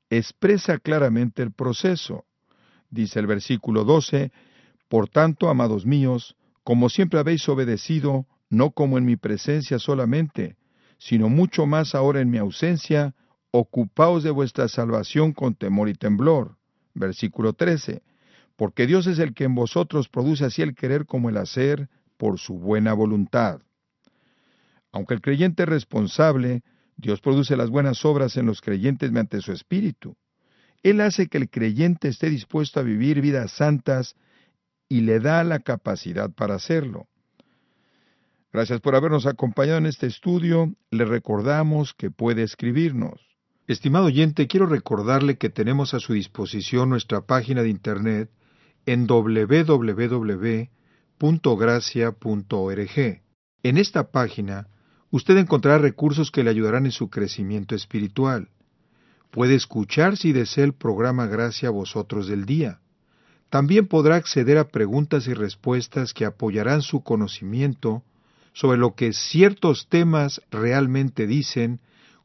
expresa 0.09 0.79
claramente 0.79 1.43
el 1.43 1.53
proceso. 1.53 2.25
Dice 2.89 3.21
el 3.21 3.27
versículo 3.27 3.85
12, 3.85 4.33
Por 4.89 5.11
tanto, 5.11 5.51
amados 5.51 5.85
míos, 5.85 6.37
como 6.65 6.89
siempre 6.89 7.21
habéis 7.21 7.47
obedecido, 7.51 8.27
no 8.49 8.71
como 8.71 8.97
en 8.97 9.05
mi 9.05 9.17
presencia 9.17 9.79
solamente, 9.79 10.57
sino 10.97 11.29
mucho 11.29 11.67
más 11.67 11.95
ahora 11.95 12.23
en 12.23 12.31
mi 12.31 12.39
ausencia, 12.39 13.15
ocupaos 13.53 14.25
de 14.25 14.31
vuestra 14.31 14.67
salvación 14.67 15.33
con 15.33 15.55
temor 15.55 15.89
y 15.89 15.95
temblor. 15.95 16.57
Versículo 16.95 17.53
13. 17.53 18.03
Porque 18.57 18.87
Dios 18.87 19.07
es 19.07 19.19
el 19.19 19.35
que 19.35 19.45
en 19.45 19.55
vosotros 19.55 20.09
produce 20.09 20.47
así 20.47 20.63
el 20.63 20.75
querer 20.75 21.07
como 21.07 21.29
el 21.29 21.37
hacer 21.37 21.89
por 22.17 22.39
su 22.39 22.59
buena 22.59 22.93
voluntad. 22.95 23.61
Aunque 24.91 25.15
el 25.15 25.21
creyente 25.21 25.63
es 25.63 25.69
responsable, 25.69 26.63
Dios 26.97 27.21
produce 27.21 27.57
las 27.57 27.71
buenas 27.71 28.05
obras 28.05 28.37
en 28.37 28.47
los 28.47 28.61
creyentes 28.61 29.11
mediante 29.11 29.41
su 29.41 29.53
espíritu. 29.53 30.17
Él 30.83 31.01
hace 31.01 31.29
que 31.29 31.39
el 31.39 31.49
creyente 31.49 32.09
esté 32.09 32.29
dispuesto 32.29 32.81
a 32.81 32.83
vivir 32.83 33.21
vidas 33.21 33.53
santas 33.53 34.17
y 34.89 35.01
le 35.03 35.21
da 35.21 35.45
la 35.45 35.61
capacidad 35.61 36.31
para 36.31 36.55
hacerlo. 36.55 37.07
Gracias 38.53 38.81
por 38.81 38.95
habernos 38.95 39.27
acompañado 39.27 39.79
en 39.79 39.87
este 39.87 40.07
estudio. 40.07 40.75
Le 40.91 41.07
recordamos 41.07 41.95
que 41.95 42.11
puede 42.11 42.43
escribirnos. 42.43 43.32
Estimado 43.69 44.07
oyente, 44.07 44.49
quiero 44.49 44.67
recordarle 44.67 45.39
que 45.39 45.49
tenemos 45.49 45.95
a 45.95 46.01
su 46.01 46.15
disposición 46.15 46.91
nuestra 46.91 47.21
página 47.21 47.63
de 47.63 47.69
internet 47.69 48.29
en 48.87 49.07
www.gracia.org. 49.07 50.51
En 53.63 53.79
esta 53.79 54.11
página, 54.11 54.67
usted 55.11 55.37
encontrará 55.37 55.79
recursos 55.79 56.33
que 56.33 56.43
le 56.43 56.51
ayudarán 56.51 56.87
en 56.87 56.93
su 56.93 57.09
crecimiento 57.09 57.77
espiritual. 57.77 58.49
Puede 59.31 59.55
escuchar 59.55 60.17
si 60.17 60.33
desea 60.33 60.65
el 60.65 60.73
programa 60.73 61.27
Gracia 61.27 61.69
a 61.69 61.73
vosotros 61.73 62.27
del 62.27 62.45
día. 62.45 62.81
También 63.49 63.87
podrá 63.87 64.17
acceder 64.17 64.59
a 64.59 64.69
preguntas 64.69 65.29
y 65.29 65.35
respuestas 65.35 66.15
que 66.15 66.25
apoyarán 66.25 66.83
su 66.83 67.05
conocimiento 67.05 68.03
sobre 68.55 68.79
lo 68.79 68.97
que 68.97 69.13
ciertos 69.13 69.87
temas 69.89 70.43
realmente 70.51 71.29
dicen 71.29 71.81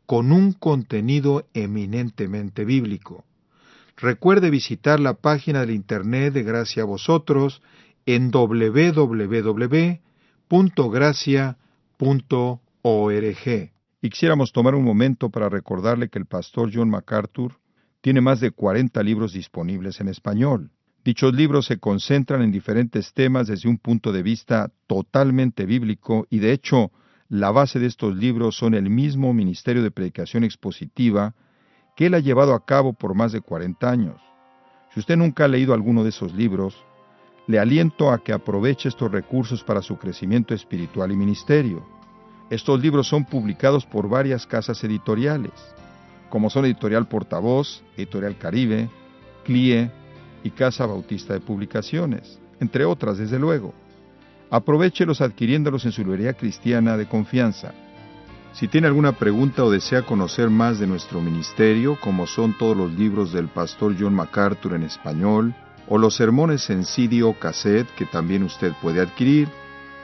con 0.07 0.31
un 0.31 0.53
contenido 0.53 1.45
eminentemente 1.53 2.65
bíblico. 2.65 3.25
Recuerde 3.97 4.49
visitar 4.49 4.99
la 4.99 5.15
página 5.15 5.59
del 5.59 5.71
Internet 5.71 6.33
de 6.33 6.43
Gracia 6.43 6.83
a 6.83 6.85
Vosotros 6.85 7.61
en 8.05 8.31
www.gracia.org. 8.31 9.41
Y 13.99 14.09
quisiéramos 14.09 14.53
tomar 14.53 14.75
un 14.75 14.85
momento 14.85 15.29
para 15.29 15.49
recordarle 15.49 16.07
que 16.07 16.19
el 16.19 16.25
pastor 16.25 16.71
John 16.73 16.89
MacArthur 16.89 17.59
tiene 17.99 18.21
más 18.21 18.39
de 18.39 18.51
40 18.51 19.03
libros 19.03 19.33
disponibles 19.33 19.99
en 19.99 20.07
español. 20.07 20.71
Dichos 21.03 21.33
libros 21.33 21.65
se 21.65 21.79
concentran 21.79 22.41
en 22.43 22.51
diferentes 22.51 23.11
temas 23.13 23.47
desde 23.47 23.67
un 23.67 23.77
punto 23.77 24.13
de 24.13 24.23
vista 24.23 24.71
totalmente 24.87 25.65
bíblico 25.65 26.27
y 26.29 26.39
de 26.39 26.53
hecho 26.53 26.91
la 27.29 27.51
base 27.51 27.79
de 27.79 27.87
estos 27.87 28.15
libros 28.15 28.57
son 28.57 28.73
el 28.73 28.89
mismo 28.89 29.33
Ministerio 29.33 29.83
de 29.83 29.91
Predicación 29.91 30.43
Expositiva 30.43 31.35
que 31.95 32.05
él 32.05 32.13
ha 32.13 32.19
llevado 32.19 32.53
a 32.53 32.65
cabo 32.65 32.93
por 32.93 33.15
más 33.15 33.31
de 33.31 33.41
40 33.41 33.89
años. 33.89 34.21
Si 34.93 34.99
usted 34.99 35.17
nunca 35.17 35.45
ha 35.45 35.47
leído 35.47 35.73
alguno 35.73 36.03
de 36.03 36.09
esos 36.09 36.33
libros, 36.33 36.77
le 37.47 37.59
aliento 37.59 38.11
a 38.11 38.23
que 38.23 38.33
aproveche 38.33 38.89
estos 38.89 39.11
recursos 39.11 39.63
para 39.63 39.81
su 39.81 39.97
crecimiento 39.97 40.53
espiritual 40.53 41.11
y 41.11 41.15
ministerio. 41.15 41.85
Estos 42.49 42.81
libros 42.81 43.07
son 43.07 43.25
publicados 43.25 43.85
por 43.85 44.07
varias 44.07 44.45
casas 44.45 44.81
editoriales, 44.83 45.51
como 46.29 46.49
son 46.49 46.65
Editorial 46.65 47.07
Portavoz, 47.07 47.83
Editorial 47.95 48.37
Caribe, 48.37 48.89
CLIE 49.43 49.89
y 50.43 50.49
Casa 50.51 50.85
Bautista 50.85 51.33
de 51.33 51.39
Publicaciones, 51.39 52.39
entre 52.59 52.85
otras, 52.85 53.17
desde 53.17 53.39
luego. 53.39 53.73
Aprovechelos 54.49 55.19
adquiriéndolos 55.19 55.83
en 55.85 55.91
su 55.91 56.01
librería 56.03 56.33
cristiana 56.33 56.95
de 56.95 57.05
confianza. 57.05 57.73
Si 58.53 58.69
tiene 58.69 58.87
alguna 58.87 59.11
pregunta 59.11 59.63
o 59.63 59.69
desea 59.69 60.03
conocer 60.03 60.49
más 60.49 60.79
de 60.79 60.87
nuestro 60.87 61.21
ministerio, 61.21 61.97
como 62.01 62.25
son 62.27 62.57
todos 62.57 62.75
los 62.75 62.93
libros 62.93 63.33
del 63.33 63.49
pastor 63.49 63.95
John 63.99 64.15
MacArthur 64.15 64.73
en 64.73 64.83
español, 64.83 65.53
o 65.89 65.97
los 65.97 66.15
sermones 66.15 66.69
en 66.69 66.85
CD 66.85 67.23
o 67.23 67.33
cassette 67.33 67.87
que 67.95 68.05
también 68.05 68.43
usted 68.43 68.71
puede 68.81 69.01
adquirir, 69.01 69.49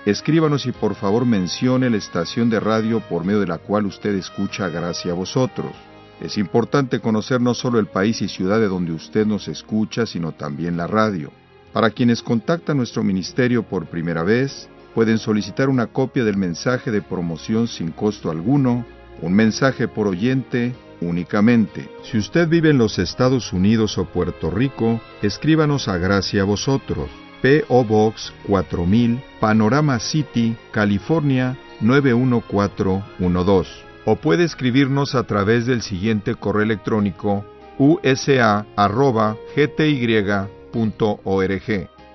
escríbanos 0.06 0.65
y 0.65 0.73
por 0.73 0.95
favor 0.95 1.25
mencione 1.25 1.89
la 1.89 1.97
estación 1.97 2.49
de 2.49 2.60
radio 2.60 2.99
por 2.99 3.23
medio 3.23 3.39
de 3.39 3.47
la 3.47 3.60
cual 3.60 3.86
usted 3.86 4.13
escucha 4.13 4.67
Gracia 4.67 5.13
a 5.13 5.15
vosotros. 5.15 5.71
Es 6.19 6.38
importante 6.38 6.99
conocer 6.99 7.39
no 7.39 7.53
solo 7.53 7.79
el 7.79 7.88
país 7.88 8.21
y 8.21 8.27
ciudad 8.27 8.60
de 8.60 8.67
donde 8.67 8.91
usted 8.91 9.25
nos 9.25 9.47
escucha, 9.47 10.06
sino 10.06 10.34
también 10.34 10.75
la 10.75 10.88
radio. 10.88 11.32
Para 11.73 11.89
quienes 11.89 12.21
contactan 12.21 12.77
nuestro 12.77 13.03
ministerio 13.03 13.63
por 13.63 13.88
primera 13.88 14.21
vez, 14.23 14.69
pueden 14.93 15.17
solicitar 15.17 15.69
una 15.69 15.88
copia 15.88 16.23
del 16.23 16.38
mensaje 16.38 16.91
de 16.91 17.01
promoción 17.01 17.67
sin 17.67 17.91
costo 17.91 18.29
alguno, 18.29 18.86
un 19.21 19.33
mensaje 19.33 19.88
por 19.88 20.07
oyente 20.07 20.75
únicamente. 21.01 21.89
Si 22.03 22.19
usted 22.19 22.47
vive 22.47 22.69
en 22.69 22.77
los 22.77 22.99
Estados 22.99 23.51
Unidos 23.53 23.97
o 23.97 24.05
Puerto 24.05 24.51
Rico, 24.51 25.01
escríbanos 25.23 25.88
a 25.88 25.97
Gracia 25.97 26.43
a 26.43 26.45
vosotros. 26.45 27.09
P.O. 27.41 27.83
Box 27.83 28.31
4000, 28.47 29.21
Panorama 29.41 29.99
City, 29.99 30.55
California 30.71 31.57
91412. 31.81 33.71
O 34.05 34.15
puede 34.15 34.43
escribirnos 34.43 35.15
a 35.15 35.23
través 35.23 35.65
del 35.65 35.81
siguiente 35.81 36.36
correo 36.36 36.62
electrónico 36.63 37.43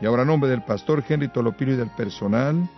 Y 0.01 0.07
ahora, 0.07 0.23
en 0.23 0.29
nombre 0.29 0.51
del 0.51 0.63
pastor 0.63 1.05
Henry 1.09 1.29
Tolopino 1.29 1.73
y 1.73 1.77
del 1.77 1.91
personal, 1.91 2.69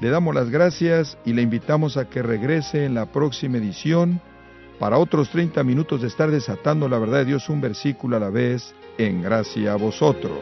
le 0.00 0.10
damos 0.10 0.34
las 0.34 0.50
gracias 0.50 1.18
y 1.24 1.32
le 1.32 1.42
invitamos 1.42 1.96
a 1.96 2.08
que 2.08 2.22
regrese 2.22 2.84
en 2.84 2.94
la 2.94 3.06
próxima 3.06 3.58
edición 3.58 4.20
para 4.78 4.98
otros 4.98 5.30
30 5.30 5.62
minutos 5.62 6.02
de 6.02 6.08
estar 6.08 6.30
desatando 6.30 6.88
la 6.88 6.98
verdad 6.98 7.18
de 7.18 7.26
Dios 7.26 7.48
un 7.48 7.60
versículo 7.60 8.16
a 8.16 8.20
la 8.20 8.30
vez 8.30 8.74
en 8.98 9.22
gracia 9.22 9.72
a 9.72 9.76
vosotros. 9.76 10.38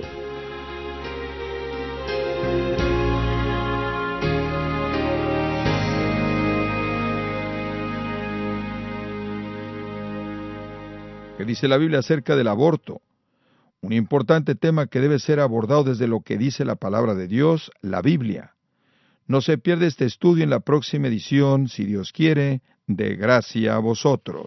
¿Qué 11.37 11.44
dice 11.44 11.68
la 11.68 11.78
Biblia 11.78 11.98
acerca 11.98 12.37
del 12.37 12.48
aborto? 12.48 13.00
Un 13.85 13.92
importante 13.92 14.55
tema 14.55 14.87
que 14.87 14.99
debe 14.99 15.18
ser 15.18 15.40
abordado 15.40 15.85
desde 15.85 16.09
lo 16.09 16.20
que 16.20 16.38
dice 16.38 16.64
la 16.64 16.77
palabra 16.77 17.14
de 17.14 17.29
Dios, 17.29 17.70
la 17.83 18.01
Biblia. 18.01 18.55
No 19.27 19.42
se 19.42 19.59
pierde 19.59 19.88
este 19.88 20.07
estudio 20.07 20.42
en 20.42 20.49
la 20.49 20.61
próxima 20.61 21.09
edición, 21.09 21.68
si 21.68 21.85
Dios 21.85 22.11
quiere, 22.11 22.62
de 22.87 23.14
gracia 23.14 23.75
a 23.75 23.81
vosotros. 23.81 24.47